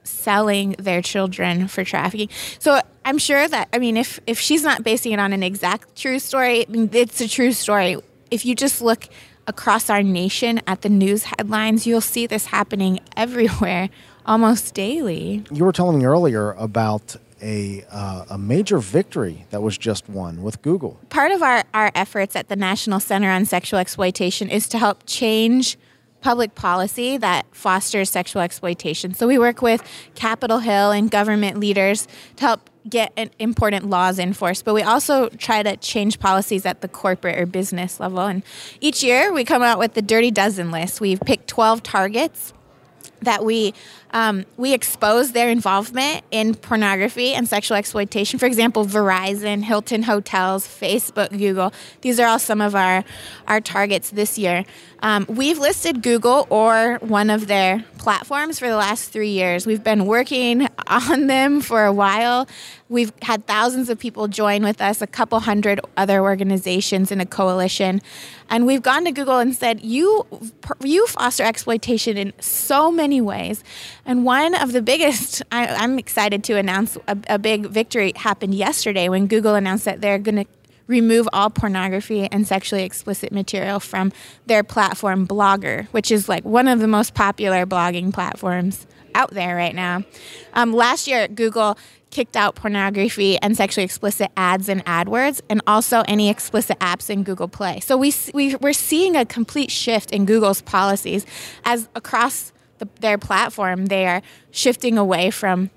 selling 0.04 0.76
their 0.80 1.02
children 1.02 1.68
for 1.68 1.84
trafficking. 1.84 2.30
So 2.60 2.80
I'm 3.04 3.18
sure 3.18 3.48
that 3.48 3.70
I 3.74 3.80
mean, 3.80 3.98
if 3.98 4.20
if 4.26 4.40
she's 4.40 4.64
not 4.64 4.84
basing 4.84 5.12
it 5.12 5.20
on 5.20 5.34
an 5.34 5.44
exact 5.44 5.96
true 5.96 6.20
story, 6.20 6.66
I 6.68 6.70
mean, 6.70 6.90
it's 6.94 7.20
a 7.22 7.28
true 7.28 7.52
story. 7.52 7.98
If 8.32 8.46
you 8.46 8.56
just 8.56 8.82
look 8.82 9.08
across 9.48 9.90
our 9.90 10.02
nation 10.02 10.62
at 10.66 10.82
the 10.82 10.90
news 10.90 11.24
headlines, 11.24 11.86
you'll 11.86 12.02
see 12.02 12.28
this 12.28 12.46
happening 12.46 13.00
everywhere, 13.18 13.90
almost 14.26 14.74
daily. 14.74 15.44
You 15.52 15.66
were 15.66 15.72
telling 15.72 16.00
me 16.00 16.06
earlier 16.06 16.54
about 16.54 17.16
a 17.42 17.86
uh, 17.92 18.26
a 18.32 18.38
major 18.38 18.80
victory 18.80 19.46
that 19.50 19.62
was 19.62 19.78
just 19.78 20.10
won 20.10 20.42
with 20.42 20.62
Google. 20.62 21.00
Part 21.10 21.32
of 21.32 21.42
our, 21.42 21.64
our 21.74 21.92
efforts 21.96 22.36
at 22.36 22.50
the 22.50 22.56
National 22.56 23.00
Center 23.00 23.30
on 23.30 23.46
Sexual 23.46 23.80
Exploitation 23.80 24.50
is 24.50 24.68
to 24.70 24.78
help 24.78 25.04
change 25.06 25.78
public 26.22 26.56
policy 26.56 27.18
that 27.18 27.46
fosters 27.52 28.10
sexual 28.10 28.42
exploitation. 28.42 29.14
So 29.14 29.28
we 29.28 29.38
work 29.38 29.62
with 29.62 29.84
Capitol 30.16 30.58
Hill 30.58 30.90
and 30.90 31.12
government 31.12 31.60
leaders 31.60 32.08
to 32.38 32.46
help 32.46 32.70
get 32.90 33.14
an- 33.16 33.30
important 33.38 33.92
laws 33.92 34.18
enforced, 34.18 34.66
but 34.66 34.74
we 34.74 34.82
also 34.82 35.30
try 35.30 35.62
to 35.62 35.78
change 35.78 36.20
policies 36.20 36.66
at 36.66 36.82
the 36.82 36.88
corporate 36.88 37.38
or 37.38 37.46
business 37.46 38.00
level. 38.00 38.22
And 38.22 38.42
each 38.82 39.04
year 39.04 39.32
we 39.32 39.44
come 39.44 39.62
out 39.62 39.78
with 39.78 39.94
the 39.94 40.02
Dirty 40.02 40.32
Dozen 40.32 40.72
list. 40.72 41.00
We've 41.00 41.20
picked 41.20 41.48
12 41.48 41.84
targets 41.84 42.54
that 43.22 43.46
we 43.46 43.74
um, 44.16 44.46
we 44.56 44.74
expose 44.74 45.34
their 45.34 45.50
involvement 45.50 46.24
in 46.32 46.56
pornography 46.56 47.34
and 47.34 47.50
sexual 47.50 47.76
exploitation. 47.76 48.40
For 48.40 48.46
example, 48.46 48.86
Verizon, 48.86 49.62
Hilton 49.62 50.04
Hotels, 50.04 50.66
Facebook, 50.66 51.38
Google. 51.38 51.74
These 52.00 52.18
are 52.22 52.26
all 52.26 52.40
some 52.40 52.62
of 52.62 52.76
our 52.76 53.04
our 53.46 53.60
targets 53.60 54.12
this 54.12 54.38
year. 54.38 54.64
Um, 55.02 55.26
we've 55.28 55.60
listed 55.60 56.02
Google 56.02 56.48
or 56.50 56.98
one 57.02 57.30
of 57.30 57.48
their 57.48 57.84
platforms 57.98 58.58
for 58.58 58.68
the 58.68 58.76
last 58.76 59.12
three 59.12 59.30
years. 59.30 59.68
We've 59.68 59.84
been 59.84 60.06
working 60.06 60.68
on 60.88 61.28
them 61.28 61.62
for 61.62 61.86
a 61.86 61.94
while. 61.94 62.48
We've 62.88 63.12
had 63.22 63.46
thousands 63.48 63.90
of 63.90 64.00
people 64.00 64.28
join 64.28 64.64
with 64.64 64.82
us, 64.82 65.02
a 65.02 65.08
couple 65.08 65.40
hundred 65.42 65.80
other 65.98 66.22
organizations 66.22 67.12
in 67.12 67.20
a 67.20 67.26
coalition. 67.26 68.02
And 68.50 68.66
we've 68.66 68.82
gone 68.82 69.06
to 69.06 69.12
Google 69.12 69.40
and 69.40 69.56
said, 69.56 69.82
you, 69.82 70.26
you 70.82 71.08
foster 71.08 71.44
exploitation 71.44 72.16
in 72.16 72.34
so 72.40 72.92
many 72.92 73.22
ways. 73.22 73.64
And 74.06 74.24
one 74.24 74.54
of 74.54 74.72
the 74.72 74.82
biggest, 74.82 75.42
I, 75.52 75.84
am 75.84 75.98
excited 75.98 76.44
to 76.46 76.58
announce 76.58 76.98
a, 77.08 77.18
a 77.28 77.40
big 77.40 77.68
victory 77.68 78.14
happened 78.16 78.54
yesterday 78.54 79.10
when 79.10 79.28
Google 79.28 79.56
announced 79.56 79.86
that 79.86 80.02
they're 80.02 80.20
going 80.20 80.36
to 80.36 80.46
remove 80.88 81.28
all 81.34 81.50
pornography 81.50 82.28
and 82.32 82.48
sexually 82.48 82.84
explicit 82.84 83.32
material 83.32 83.80
from 83.80 84.12
their 84.46 84.64
platform 84.64 85.28
Blogger, 85.28 85.88
which 85.88 86.12
is 86.12 86.30
like 86.30 86.46
one 86.46 86.68
of 86.68 86.80
the 86.80 86.88
most 86.88 87.16
popular 87.16 87.66
blogging 87.66 88.14
platforms 88.14 88.86
out 89.16 89.32
there 89.32 89.56
right 89.56 89.74
now. 89.74 90.04
Um, 90.54 90.74
last 90.74 91.08
year, 91.08 91.28
Google 91.28 91.78
kicked 92.12 92.38
out 92.38 92.56
pornography 92.56 93.38
and 93.40 93.58
sexually 93.58 93.84
explicit 93.84 94.32
ads 94.38 94.70
in 94.70 94.80
AdWords, 94.82 95.42
and 95.50 95.62
also 95.68 96.04
any 96.08 96.30
explicit 96.30 96.80
apps 96.80 97.10
in 97.10 97.24
Google 97.24 97.48
Play. 97.50 97.80
So 97.82 97.98
we, 97.98 98.14
we 98.34 98.56
we're 98.56 98.72
seeing 98.72 99.18
a 99.18 99.26
complete 99.26 99.72
shift 99.72 100.12
in 100.12 100.26
Google's 100.26 100.62
policies 100.62 101.26
as 101.66 101.90
across 101.96 102.54
the, 102.80 102.88
their 103.00 103.18
platform 103.18 103.88
they 103.88 104.06
are 104.06 104.22
shifting 104.52 104.98
away 104.98 105.32
from 105.32 105.70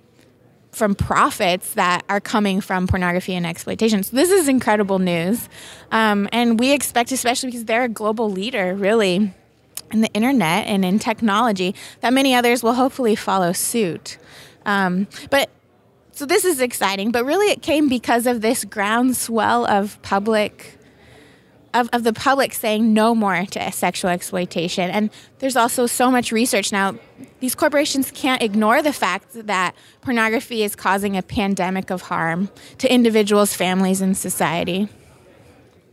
from 0.71 0.95
profits 0.95 1.75
that 1.75 2.05
are 2.09 2.21
coming 2.21 2.61
from 2.61 2.87
pornography 2.87 3.35
and 3.35 3.47
exploitation. 3.47 4.03
So 4.03 4.15
this 4.15 4.31
is 4.31 4.49
incredible 4.49 4.99
news, 4.99 5.49
um, 5.91 6.29
and 6.33 6.59
we 6.61 6.73
expect, 6.73 7.11
especially 7.11 7.49
because 7.49 7.65
they're 7.65 7.85
a 7.85 7.89
global 7.89 8.31
leader, 8.31 8.75
really 8.75 9.33
in 9.91 10.01
the 10.03 10.13
internet 10.13 10.67
and 10.67 10.85
in 10.85 10.99
technology, 10.99 11.75
that 12.01 12.13
many 12.13 12.35
others 12.35 12.63
will 12.63 12.75
hopefully 12.75 13.17
follow 13.17 13.53
suit. 13.53 14.19
Um, 14.67 15.09
but 15.31 15.51
so 16.13 16.27
this 16.27 16.45
is 16.45 16.61
exciting, 16.61 17.11
but 17.11 17.25
really 17.25 17.47
it 17.53 17.63
came 17.63 17.89
because 17.89 18.27
of 18.27 18.41
this 18.41 18.65
groundswell 18.65 19.67
of 19.67 20.01
public 20.03 20.78
of, 21.75 21.89
of 21.93 22.05
the 22.05 22.13
public 22.13 22.53
saying 22.53 22.93
no 22.93 23.15
more 23.15 23.45
to 23.47 23.73
sexual 23.73 24.11
exploitation. 24.11 24.91
And 24.91 25.11
there's 25.39 25.57
also 25.57 25.87
so 25.87 26.11
much 26.11 26.33
research 26.33 26.73
now. 26.73 26.95
These 27.41 27.55
corporations 27.55 28.11
can't 28.11 28.43
ignore 28.43 28.83
the 28.83 28.93
fact 28.93 29.47
that 29.47 29.75
pornography 30.01 30.63
is 30.63 30.75
causing 30.75 31.17
a 31.17 31.23
pandemic 31.23 31.91
of 31.91 32.03
harm 32.03 32.51
to 32.79 32.93
individuals, 32.93 33.55
families, 33.55 34.01
and 34.01 34.17
society. 34.17 34.89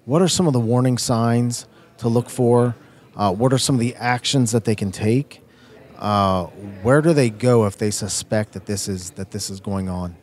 What 0.06 0.22
are 0.22 0.28
some 0.28 0.48
of 0.48 0.54
the 0.54 0.60
warning 0.60 0.98
signs 0.98 1.68
to 1.98 2.08
look 2.08 2.30
for? 2.30 2.76
Uh, 3.16 3.34
what 3.34 3.54
are 3.54 3.58
some 3.58 3.76
of 3.76 3.82
the 3.82 3.96
actions 3.96 4.52
that 4.52 4.66
they 4.66 4.76
can 4.76 4.92
take? 4.92 5.42
uh, 5.98 6.46
where 6.84 7.02
do 7.02 7.14
they 7.14 7.30
go 7.30 7.66
if 7.66 7.78
they 7.78 7.92
suspect 7.92 8.54
that 8.54 8.66
this 8.66 8.88
is 8.88 9.12
that 9.12 9.32
this 9.32 9.50
is 9.50 9.60
going 9.60 9.90
on? 9.90 10.16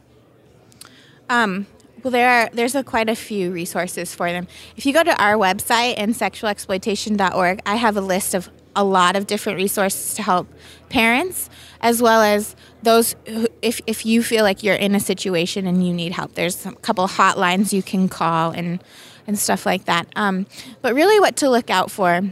Um, 1.28 1.66
well, 2.02 2.10
there 2.10 2.28
are 2.28 2.50
there's 2.52 2.74
a, 2.74 2.82
quite 2.82 3.08
a 3.08 3.16
few 3.16 3.52
resources 3.52 4.14
for 4.14 4.30
them. 4.30 4.48
If 4.76 4.86
you 4.86 4.92
go 4.92 5.02
to 5.02 5.22
our 5.22 5.34
website 5.34 5.94
and 5.96 6.14
sexualexploitation.org, 6.14 7.60
I 7.64 7.76
have 7.76 7.96
a 7.96 8.00
list 8.00 8.34
of 8.34 8.50
a 8.74 8.84
lot 8.84 9.16
of 9.16 9.26
different 9.26 9.58
resources 9.58 10.14
to 10.14 10.22
help 10.22 10.48
parents 10.88 11.50
as 11.80 12.00
well 12.00 12.22
as 12.22 12.56
those 12.82 13.14
who, 13.26 13.46
if, 13.60 13.80
if 13.86 14.06
you 14.06 14.22
feel 14.22 14.44
like 14.44 14.62
you're 14.62 14.74
in 14.74 14.94
a 14.94 15.00
situation 15.00 15.66
and 15.66 15.86
you 15.86 15.92
need 15.92 16.12
help 16.12 16.34
there's 16.34 16.64
a 16.64 16.72
couple 16.76 17.06
hotlines 17.06 17.72
you 17.72 17.82
can 17.82 18.08
call 18.08 18.50
and 18.50 18.82
and 19.26 19.38
stuff 19.38 19.66
like 19.66 19.84
that 19.84 20.06
um, 20.16 20.46
but 20.80 20.94
really 20.94 21.20
what 21.20 21.36
to 21.36 21.48
look 21.50 21.70
out 21.70 21.90
for 21.90 22.22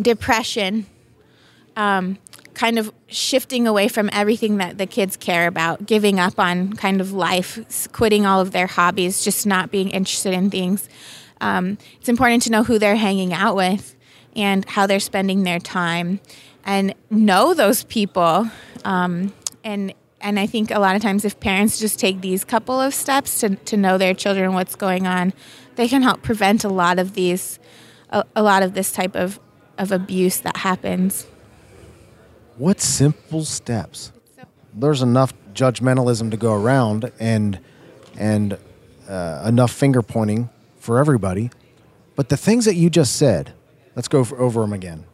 depression 0.00 0.86
um, 1.76 2.18
kind 2.58 2.76
of 2.76 2.92
shifting 3.06 3.68
away 3.68 3.86
from 3.86 4.10
everything 4.12 4.56
that 4.56 4.78
the 4.78 4.86
kids 4.86 5.16
care 5.16 5.46
about, 5.46 5.86
giving 5.86 6.18
up 6.18 6.40
on 6.40 6.72
kind 6.72 7.00
of 7.00 7.12
life, 7.12 7.88
quitting 7.92 8.26
all 8.26 8.40
of 8.40 8.50
their 8.50 8.66
hobbies, 8.66 9.22
just 9.22 9.46
not 9.46 9.70
being 9.70 9.90
interested 9.90 10.34
in 10.34 10.50
things. 10.50 10.88
Um, 11.40 11.78
it's 12.00 12.08
important 12.08 12.42
to 12.42 12.50
know 12.50 12.64
who 12.64 12.80
they're 12.80 12.96
hanging 12.96 13.32
out 13.32 13.54
with 13.54 13.94
and 14.34 14.64
how 14.68 14.88
they're 14.88 14.98
spending 14.98 15.44
their 15.44 15.60
time 15.60 16.18
and 16.64 16.96
know 17.10 17.54
those 17.54 17.84
people. 17.84 18.50
Um, 18.84 19.32
and 19.62 19.94
and 20.20 20.40
I 20.40 20.48
think 20.48 20.72
a 20.72 20.80
lot 20.80 20.96
of 20.96 21.02
times, 21.02 21.24
if 21.24 21.38
parents 21.38 21.78
just 21.78 22.00
take 22.00 22.22
these 22.22 22.44
couple 22.44 22.80
of 22.80 22.92
steps 22.92 23.38
to, 23.38 23.54
to 23.54 23.76
know 23.76 23.98
their 23.98 24.14
children, 24.14 24.52
what's 24.52 24.74
going 24.74 25.06
on, 25.06 25.32
they 25.76 25.86
can 25.86 26.02
help 26.02 26.22
prevent 26.22 26.64
a 26.64 26.68
lot 26.68 26.98
of 26.98 27.14
these, 27.14 27.60
a, 28.10 28.24
a 28.34 28.42
lot 28.42 28.64
of 28.64 28.74
this 28.74 28.90
type 28.90 29.14
of, 29.14 29.38
of 29.78 29.92
abuse 29.92 30.40
that 30.40 30.56
happens. 30.56 31.24
What 32.58 32.80
simple 32.80 33.44
steps? 33.44 34.10
There's 34.74 35.00
enough 35.00 35.32
judgmentalism 35.54 36.32
to 36.32 36.36
go 36.36 36.52
around 36.52 37.10
and 37.20 37.60
and 38.16 38.58
uh, 39.08 39.44
enough 39.46 39.70
finger 39.70 40.02
pointing 40.02 40.50
for 40.78 40.98
everybody. 40.98 41.50
But 42.16 42.28
the 42.28 42.36
things 42.36 42.64
that 42.64 42.74
you 42.74 42.90
just 42.90 43.14
said, 43.14 43.52
let's 43.94 44.08
go 44.08 44.24
for, 44.24 44.40
over 44.40 44.60
them 44.60 44.72
again. 44.72 45.04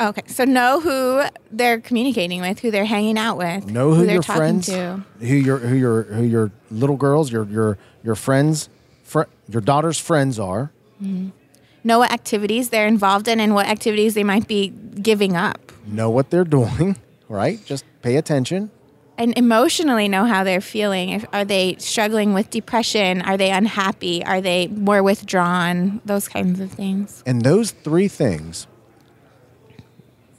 Okay, 0.00 0.22
so 0.26 0.44
know 0.44 0.80
who 0.80 1.22
they're 1.52 1.80
communicating 1.80 2.40
with, 2.40 2.58
who 2.58 2.72
they're 2.72 2.84
hanging 2.84 3.16
out 3.16 3.36
with, 3.36 3.66
know 3.66 3.94
who, 3.94 4.04
who 4.06 4.12
your 4.12 4.22
friends, 4.22 4.66
to. 4.66 5.04
who 5.20 5.26
your 5.26 5.58
who 5.58 5.76
your 5.76 6.02
who 6.04 6.24
your 6.24 6.50
little 6.72 6.96
girls, 6.96 7.30
your 7.30 7.44
your 7.44 7.78
your 8.02 8.16
friends, 8.16 8.68
fr- 9.04 9.24
your 9.48 9.60
daughter's 9.60 9.98
friends 9.98 10.40
are. 10.40 10.72
Mm-hmm 11.00 11.39
know 11.84 11.98
what 11.98 12.12
activities 12.12 12.70
they're 12.70 12.86
involved 12.86 13.28
in 13.28 13.40
and 13.40 13.54
what 13.54 13.66
activities 13.66 14.14
they 14.14 14.24
might 14.24 14.46
be 14.46 14.68
giving 14.68 15.36
up. 15.36 15.72
Know 15.86 16.10
what 16.10 16.30
they're 16.30 16.44
doing, 16.44 16.96
right? 17.28 17.64
Just 17.64 17.84
pay 18.02 18.16
attention. 18.16 18.70
And 19.18 19.36
emotionally 19.36 20.08
know 20.08 20.24
how 20.24 20.44
they're 20.44 20.62
feeling. 20.62 21.10
If, 21.10 21.26
are 21.32 21.44
they 21.44 21.76
struggling 21.78 22.32
with 22.32 22.48
depression? 22.48 23.20
Are 23.20 23.36
they 23.36 23.50
unhappy? 23.50 24.24
Are 24.24 24.40
they 24.40 24.68
more 24.68 25.02
withdrawn? 25.02 26.00
Those 26.06 26.26
kinds 26.26 26.58
of 26.58 26.72
things. 26.72 27.22
And 27.26 27.42
those 27.42 27.72
three 27.72 28.08
things, 28.08 28.66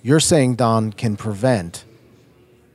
you're 0.02 0.20
saying, 0.20 0.56
Dawn, 0.56 0.92
can 0.94 1.16
prevent 1.16 1.86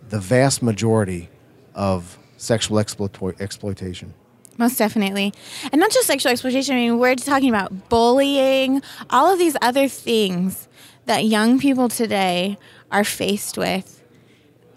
the 0.09 0.21
vast 0.21 0.63
majority 0.63 1.29
of 1.75 2.19
sexual 2.37 2.79
exploit- 2.79 3.41
exploitation. 3.41 4.15
Most 4.59 4.79
definitely. 4.79 5.33
And 5.71 5.81
not 5.81 5.91
just 5.91 6.07
sexual 6.07 6.33
exploitation. 6.33 6.75
I 6.75 6.79
mean, 6.79 6.99
we're 6.99 7.15
talking 7.15 7.49
about 7.49 7.89
bullying, 7.89 8.83
all 9.11 9.33
of 9.33 9.39
these 9.39 9.57
other 9.61 9.89
things 9.89 10.69
that 11.07 11.25
young 11.25 11.59
people 11.59 11.89
today 11.89 12.59
are 12.91 13.05
faced 13.05 13.59
with. 13.59 14.03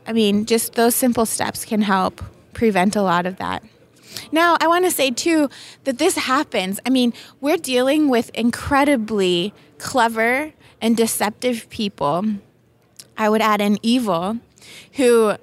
I 0.05 0.13
mean, 0.13 0.45
just 0.45 0.73
those 0.73 0.95
simple 0.95 1.25
steps 1.25 1.65
can 1.65 1.81
help 1.81 2.21
prevent 2.53 2.95
a 2.95 3.01
lot 3.01 3.25
of 3.25 3.37
that. 3.37 3.63
Now, 4.31 4.57
I 4.59 4.67
want 4.67 4.85
to 4.85 4.91
say 4.91 5.11
too 5.11 5.49
that 5.83 5.97
this 5.97 6.15
happens. 6.15 6.79
I 6.85 6.89
mean, 6.89 7.13
we're 7.41 7.57
dealing 7.57 8.09
with 8.09 8.31
incredibly 8.33 9.53
clever 9.77 10.53
and 10.81 10.97
deceptive 10.97 11.69
people. 11.69 12.25
I 13.17 13.29
would 13.29 13.41
add 13.41 13.61
in 13.61 13.77
evil 13.81 14.39
who 14.93 15.35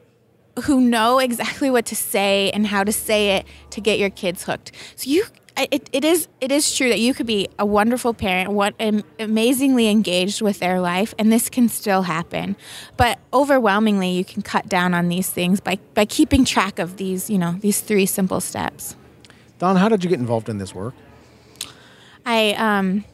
who 0.64 0.81
know 0.81 1.19
exactly 1.19 1.71
what 1.71 1.87
to 1.87 1.97
say 1.97 2.51
and 2.51 2.66
how 2.66 2.85
to 2.85 2.92
say 2.92 3.37
it 3.37 3.47
to 3.71 3.81
get 3.81 3.99
your 3.99 4.11
kids 4.11 4.45
hooked. 4.45 4.73
So 4.97 5.11
you 5.11 5.25
it, 5.59 5.88
it 5.92 6.05
is 6.05 6.29
it 6.40 6.53
is 6.53 6.77
true 6.77 6.88
that 6.90 7.01
you 7.01 7.14
could 7.14 7.27
be 7.27 7.49
a 7.59 7.64
wonderful 7.64 8.12
parent, 8.12 8.51
what 8.51 8.75
amazingly 9.19 9.88
engaged 9.88 10.42
with 10.42 10.59
their 10.59 10.81
life, 10.81 11.14
and 11.19 11.33
this 11.33 11.49
can 11.49 11.69
still 11.69 12.03
happen. 12.03 12.57
But 12.97 13.19
overwhelmingly, 13.33 14.11
you 14.11 14.25
can 14.25 14.42
cut 14.42 14.69
down 14.69 14.92
on 14.92 15.09
these 15.09 15.31
things 15.31 15.61
by 15.61 15.79
by 15.95 16.05
keeping 16.05 16.45
track 16.45 16.79
of 16.79 16.99
these 16.99 17.31
you 17.31 17.38
know 17.38 17.57
these 17.61 17.81
three 17.81 18.07
simple 18.07 18.40
steps. 18.40 18.97
Dawn, 19.59 19.77
how 19.77 19.88
did 19.88 20.05
you 20.05 20.11
get 20.11 20.19
involved 20.19 20.49
in 20.49 20.59
this 20.59 20.75
work? 20.75 20.95
I 22.27 22.53
um, 22.53 23.05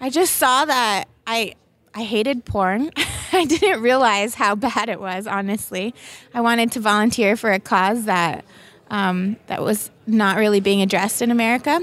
I 0.00 0.08
just 0.08 0.36
saw 0.36 0.64
that 0.64 1.08
I 1.26 1.54
I 1.94 2.04
hated 2.04 2.44
porn. 2.44 2.90
I 3.32 3.44
didn't 3.44 3.82
realize 3.82 4.34
how 4.34 4.54
bad 4.54 4.88
it 4.88 5.00
was, 5.00 5.26
honestly. 5.26 5.94
I 6.34 6.40
wanted 6.40 6.72
to 6.72 6.80
volunteer 6.80 7.36
for 7.36 7.52
a 7.52 7.60
cause 7.60 8.04
that 8.04 8.44
um, 8.90 9.36
that 9.46 9.62
was 9.62 9.90
not 10.06 10.36
really 10.36 10.60
being 10.60 10.82
addressed 10.82 11.22
in 11.22 11.30
America. 11.30 11.80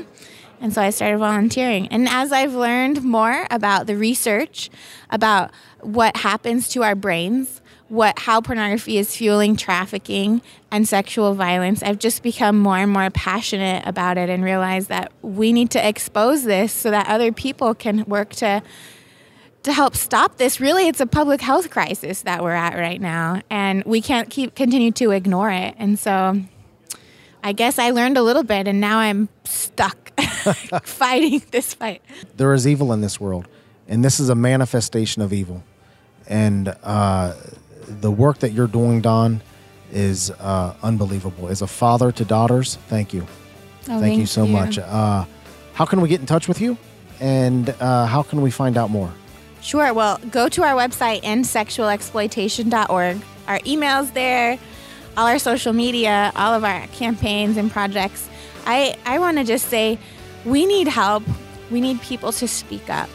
And 0.62 0.74
so 0.74 0.82
I 0.82 0.90
started 0.90 1.18
volunteering. 1.18 1.88
And 1.88 2.08
as 2.08 2.32
I've 2.32 2.54
learned 2.54 3.04
more 3.04 3.48
about 3.50 3.88
the 3.88 3.96
research, 3.96 4.70
about 5.10 5.52
what 5.80 6.18
happens 6.18 6.68
to 6.70 6.84
our 6.84 6.96
brains, 6.96 7.62
what 7.88 8.20
how 8.20 8.40
pornography 8.42 8.98
is 8.98 9.16
fueling 9.16 9.56
trafficking 9.56 10.42
and 10.70 10.88
sexual 10.88 11.34
violence, 11.34 11.82
I've 11.82 11.98
just 11.98 12.22
become 12.22 12.60
more 12.60 12.78
and 12.78 12.92
more 12.92 13.10
passionate 13.10 13.88
about 13.88 14.18
it 14.18 14.30
and 14.30 14.44
realized 14.44 14.90
that 14.90 15.12
we 15.22 15.54
need 15.54 15.72
to 15.72 15.88
expose 15.88 16.44
this 16.44 16.72
so 16.72 16.92
that 16.92 17.08
other 17.08 17.32
people 17.32 17.74
can 17.74 18.04
work 18.06 18.32
to 18.36 18.62
to 19.70 19.76
help 19.76 19.96
stop 19.96 20.38
this. 20.38 20.60
Really, 20.60 20.88
it's 20.88 21.00
a 21.00 21.06
public 21.06 21.42
health 21.42 21.70
crisis 21.70 22.24
that 22.24 22.44
we're 22.44 22.52
at 22.52 22.76
right 22.76 23.00
now, 23.00 23.42
and 23.50 23.84
we 23.86 24.02
can't 24.02 24.30
keep 24.30 24.56
continue 24.56 24.92
to 24.94 25.12
ignore 25.12 25.52
it. 25.52 25.76
And 25.78 25.98
so 25.98 26.42
I 27.44 27.54
guess 27.54 27.80
I 27.80 27.92
learned 27.92 28.18
a 28.18 28.22
little 28.22 28.44
bit, 28.44 28.68
and 28.68 28.82
now 28.82 29.00
I'm 29.00 29.30
stuck 29.46 30.20
fighting 30.84 31.42
this 31.52 31.74
fight. 31.74 32.02
There 32.36 32.54
is 32.54 32.68
evil 32.68 32.92
in 32.94 33.02
this 33.02 33.20
world, 33.20 33.48
and 33.88 34.04
this 34.04 34.20
is 34.20 34.30
a 34.30 34.36
manifestation 34.36 35.22
of 35.22 35.32
evil. 35.32 35.64
And 36.28 36.76
uh, 36.84 37.36
the 37.88 38.12
work 38.12 38.40
that 38.40 38.52
you're 38.52 38.68
doing, 38.68 39.02
Dawn, 39.02 39.42
is 39.92 40.32
uh, 40.32 40.76
unbelievable. 40.84 41.48
As 41.48 41.62
a 41.62 41.68
father 41.68 42.12
to 42.12 42.26
daughters, 42.26 42.76
thank 42.88 43.14
you. 43.14 43.26
Oh, 43.88 44.00
thank, 44.00 44.20
you 44.20 44.26
so 44.26 44.46
much. 44.46 44.78
Uh, 44.78 45.26
how 45.74 45.86
can 45.86 46.02
we 46.02 46.10
get 46.10 46.20
in 46.20 46.28
touch 46.28 46.48
with 46.48 46.62
you? 46.62 46.78
And 47.20 47.70
uh, 47.80 48.06
how 48.06 48.22
can 48.22 48.42
we 48.42 48.52
find 48.52 48.78
out 48.78 48.90
more? 48.90 49.12
Sure. 49.62 49.94
Well, 49.94 50.20
go 50.32 50.50
to 50.50 50.64
our 50.64 50.74
website, 50.74 51.22
endsexualexploitation.org. 51.24 53.22
Our 53.48 53.60
email's 53.66 54.12
there, 54.12 54.58
all 55.18 55.28
our 55.28 55.40
social 55.40 55.74
media, 55.74 56.32
all 56.36 56.54
of 56.54 56.64
our 56.64 56.88
campaigns 56.88 57.58
and 57.58 57.70
projects. 57.70 58.30
I, 58.66 58.96
I 59.06 59.20
want 59.20 59.38
to 59.38 59.44
just 59.44 59.68
say 59.68 60.00
we 60.46 60.66
need 60.66 60.88
help. 60.88 61.24
We 61.72 61.82
need 61.82 62.02
people 62.02 62.32
to 62.34 62.48
speak 62.48 62.90
up. 62.90 63.10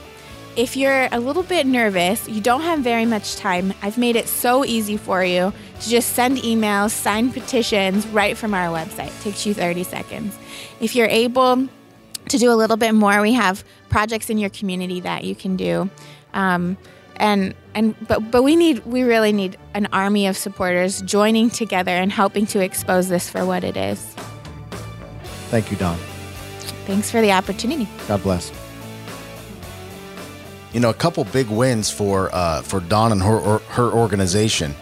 If 0.56 0.76
you're 0.76 1.08
a 1.10 1.18
little 1.18 1.42
bit 1.42 1.66
nervous, 1.66 2.28
you 2.28 2.40
don't 2.40 2.60
have 2.60 2.80
very 2.80 3.06
much 3.06 3.34
time, 3.36 3.74
I've 3.82 3.98
made 3.98 4.14
it 4.14 4.28
so 4.28 4.64
easy 4.64 4.96
for 4.96 5.24
you 5.24 5.52
to 5.80 5.88
just 5.88 6.12
send 6.12 6.38
emails, 6.38 6.90
sign 6.90 7.32
petitions 7.32 8.06
right 8.08 8.36
from 8.36 8.54
our 8.54 8.68
website. 8.68 9.08
It 9.08 9.22
takes 9.22 9.46
you 9.46 9.54
30 9.54 9.82
seconds. 9.82 10.38
If 10.80 10.94
you're 10.94 11.08
able 11.08 11.68
to 12.28 12.38
do 12.38 12.52
a 12.52 12.54
little 12.54 12.76
bit 12.76 12.92
more, 12.92 13.20
we 13.20 13.32
have 13.32 13.64
projects 13.88 14.30
in 14.30 14.38
your 14.38 14.50
community 14.50 15.00
that 15.00 15.24
you 15.24 15.34
can 15.34 15.56
do. 15.56 15.90
Um, 16.34 16.76
and 17.16 17.54
and 17.74 17.94
but 18.06 18.30
but 18.30 18.42
we 18.42 18.56
need 18.56 18.84
we 18.84 19.02
really 19.02 19.32
need 19.32 19.56
an 19.72 19.88
army 19.92 20.26
of 20.26 20.36
supporters 20.36 21.00
joining 21.02 21.48
together 21.50 21.92
and 21.92 22.12
helping 22.12 22.46
to 22.46 22.60
expose 22.60 23.08
this 23.08 23.30
for 23.30 23.46
what 23.46 23.64
it 23.64 23.76
is. 23.76 24.00
Thank 25.48 25.70
you, 25.70 25.76
Dawn. 25.76 25.98
Thanks 26.86 27.10
for 27.10 27.20
the 27.20 27.32
opportunity. 27.32 27.88
God 28.08 28.22
bless. 28.22 28.52
You 30.72 30.80
know, 30.80 30.90
a 30.90 30.94
couple 30.94 31.24
big 31.24 31.48
wins 31.48 31.90
for 31.90 32.30
uh, 32.34 32.62
for 32.62 32.80
Dawn 32.80 33.12
and 33.12 33.22
her 33.22 33.38
or, 33.38 33.58
her 33.70 33.90
organization. 33.90 34.74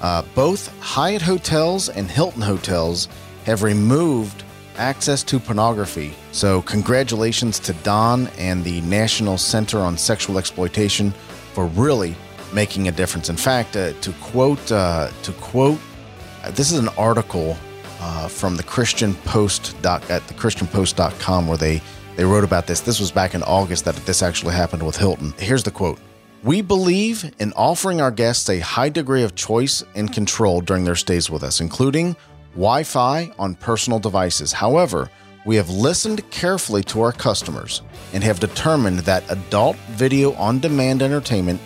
Uh, 0.00 0.22
both 0.34 0.68
Hyatt 0.80 1.20
hotels 1.20 1.88
and 1.90 2.10
Hilton 2.10 2.40
hotels 2.40 3.08
have 3.44 3.62
removed 3.62 4.44
access 4.80 5.22
to 5.24 5.38
pornography. 5.38 6.14
So, 6.32 6.62
congratulations 6.62 7.58
to 7.60 7.72
Dawn 7.84 8.28
and 8.38 8.64
the 8.64 8.80
National 8.80 9.38
Center 9.38 9.78
on 9.78 9.96
Sexual 9.96 10.38
Exploitation 10.38 11.12
for 11.52 11.66
really 11.66 12.16
making 12.52 12.88
a 12.88 12.92
difference. 12.92 13.28
In 13.28 13.36
fact, 13.36 13.76
uh, 13.76 13.92
to 14.00 14.12
quote 14.14 14.72
uh, 14.72 15.10
to 15.22 15.32
quote, 15.34 15.78
uh, 16.42 16.50
this 16.50 16.72
is 16.72 16.78
an 16.78 16.88
article 16.96 17.56
uh, 18.00 18.28
from 18.28 18.56
the 18.56 18.62
Christian 18.62 19.14
Post 19.14 19.80
doc, 19.82 20.10
at 20.10 20.26
the 20.26 20.34
ChristianPost.com 20.34 21.46
where 21.46 21.58
they 21.58 21.82
they 22.16 22.24
wrote 22.24 22.44
about 22.44 22.66
this. 22.66 22.80
This 22.80 22.98
was 22.98 23.10
back 23.10 23.34
in 23.34 23.42
August 23.44 23.84
that 23.84 23.94
this 24.06 24.22
actually 24.22 24.54
happened 24.54 24.84
with 24.84 24.96
Hilton. 24.96 25.32
Here's 25.38 25.62
the 25.62 25.70
quote. 25.70 25.98
We 26.42 26.62
believe 26.62 27.30
in 27.38 27.52
offering 27.52 28.00
our 28.00 28.10
guests 28.10 28.48
a 28.48 28.60
high 28.60 28.88
degree 28.88 29.22
of 29.22 29.34
choice 29.34 29.84
and 29.94 30.10
control 30.10 30.62
during 30.62 30.84
their 30.84 30.96
stays 30.96 31.28
with 31.28 31.42
us, 31.42 31.60
including 31.60 32.16
Wi 32.54 32.82
Fi 32.82 33.32
on 33.38 33.54
personal 33.54 33.98
devices. 33.98 34.52
However, 34.52 35.10
we 35.44 35.56
have 35.56 35.68
listened 35.70 36.28
carefully 36.30 36.82
to 36.84 37.00
our 37.00 37.12
customers 37.12 37.82
and 38.12 38.22
have 38.22 38.38
determined 38.40 38.98
that 39.00 39.24
adult 39.30 39.76
video 39.92 40.34
on 40.34 40.58
demand 40.58 41.02
entertainment 41.02 41.58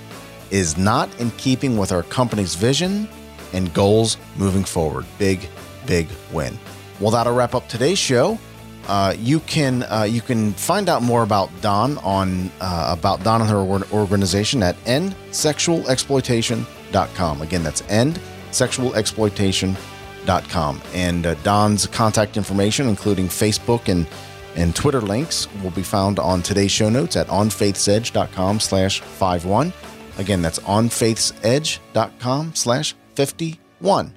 is 0.51 0.77
not 0.77 1.09
in 1.19 1.31
keeping 1.33 1.77
with 1.77 1.91
our 1.91 2.05
company's 2.05 2.55
vision 2.55 3.09
and 3.53 3.75
goals 3.75 4.17
moving 4.37 4.63
forward. 4.63 5.05
Big, 5.19 5.49
big 5.87 6.07
win. 6.33 6.57
Well, 7.01 7.11
that'll 7.11 7.35
wrap 7.35 7.55
up 7.55 7.67
today's 7.69 7.99
show. 7.99 8.39
Uh, 8.87 9.15
you 9.19 9.41
can 9.41 9.83
uh, 9.85 10.07
you 10.09 10.21
can 10.21 10.53
find 10.53 10.91
out 10.91 11.03
more 11.03 11.23
about 11.23 11.51
Dawn 11.63 11.97
on 11.99 12.51
uh, 12.61 12.95
about 12.97 13.25
Dawn 13.25 13.41
and 13.41 13.51
her 13.51 13.59
organization 13.93 14.63
at 14.63 14.77
endsexualexploitation.com. 14.85 17.43
Again, 17.43 17.63
that's 17.65 17.83
endsexualexploitation.com. 17.83 19.94
And 20.95 21.27
uh, 21.27 21.35
Dawn's 21.43 21.87
contact 21.87 22.37
information, 22.37 22.89
including 22.89 23.29
Facebook 23.29 23.89
and 23.89 24.07
and 24.57 24.75
Twitter 24.75 25.01
links, 25.01 25.49
will 25.63 25.73
be 25.73 25.83
found 25.83 26.21
on 26.21 26.41
today's 26.41 26.71
show 26.71 26.89
notes 26.89 27.17
at 27.17 27.27
onfaithsedge.com 27.27 28.61
slash 28.61 29.01
51. 29.01 29.73
Again, 30.19 30.43
that's 30.43 30.61
onfaithsedge.com 30.61 32.55
slash 32.55 32.95
51. 33.15 34.15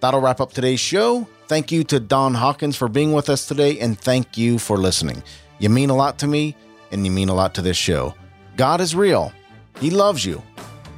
That'll 0.00 0.20
wrap 0.20 0.40
up 0.40 0.52
today's 0.52 0.80
show. 0.80 1.28
Thank 1.46 1.70
you 1.70 1.84
to 1.84 2.00
Dawn 2.00 2.34
Hawkins 2.34 2.76
for 2.76 2.88
being 2.88 3.12
with 3.12 3.30
us 3.30 3.46
today, 3.46 3.78
and 3.78 3.98
thank 3.98 4.36
you 4.36 4.58
for 4.58 4.76
listening. 4.76 5.22
You 5.60 5.70
mean 5.70 5.90
a 5.90 5.96
lot 5.96 6.18
to 6.18 6.26
me, 6.26 6.56
and 6.90 7.06
you 7.06 7.12
mean 7.12 7.28
a 7.28 7.34
lot 7.34 7.54
to 7.54 7.62
this 7.62 7.76
show. 7.76 8.14
God 8.56 8.80
is 8.80 8.96
real, 8.96 9.32
He 9.78 9.90
loves 9.90 10.24
you, 10.24 10.42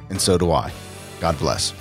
and 0.09 0.19
so 0.19 0.37
do 0.37 0.51
I. 0.51 0.71
God 1.19 1.37
bless. 1.37 1.78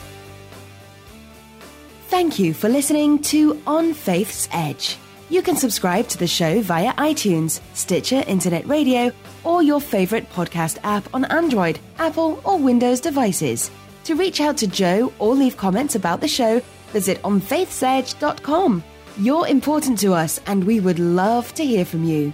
Thank 2.08 2.38
you 2.38 2.54
for 2.54 2.70
listening 2.70 3.18
to 3.24 3.60
On 3.66 3.92
Faith's 3.92 4.48
Edge. 4.50 4.96
You 5.28 5.42
can 5.42 5.56
subscribe 5.56 6.08
to 6.08 6.16
the 6.16 6.26
show 6.26 6.62
via 6.62 6.94
iTunes, 6.94 7.60
Stitcher, 7.74 8.24
Internet 8.26 8.66
Radio, 8.66 9.12
or 9.44 9.62
your 9.62 9.78
favorite 9.78 10.28
podcast 10.30 10.78
app 10.84 11.06
on 11.12 11.26
Android, 11.26 11.78
Apple, 11.98 12.40
or 12.44 12.58
Windows 12.58 13.00
devices. 13.00 13.70
To 14.04 14.14
reach 14.14 14.40
out 14.40 14.56
to 14.56 14.66
Joe 14.66 15.12
or 15.18 15.34
leave 15.34 15.58
comments 15.58 15.96
about 15.96 16.22
the 16.22 16.28
show, 16.28 16.62
visit 16.92 17.20
onfaithsedge.com. 17.24 18.82
You're 19.18 19.46
important 19.46 19.98
to 19.98 20.14
us, 20.14 20.40
and 20.46 20.64
we 20.64 20.80
would 20.80 20.98
love 20.98 21.52
to 21.54 21.64
hear 21.64 21.84
from 21.84 22.04
you. 22.04 22.32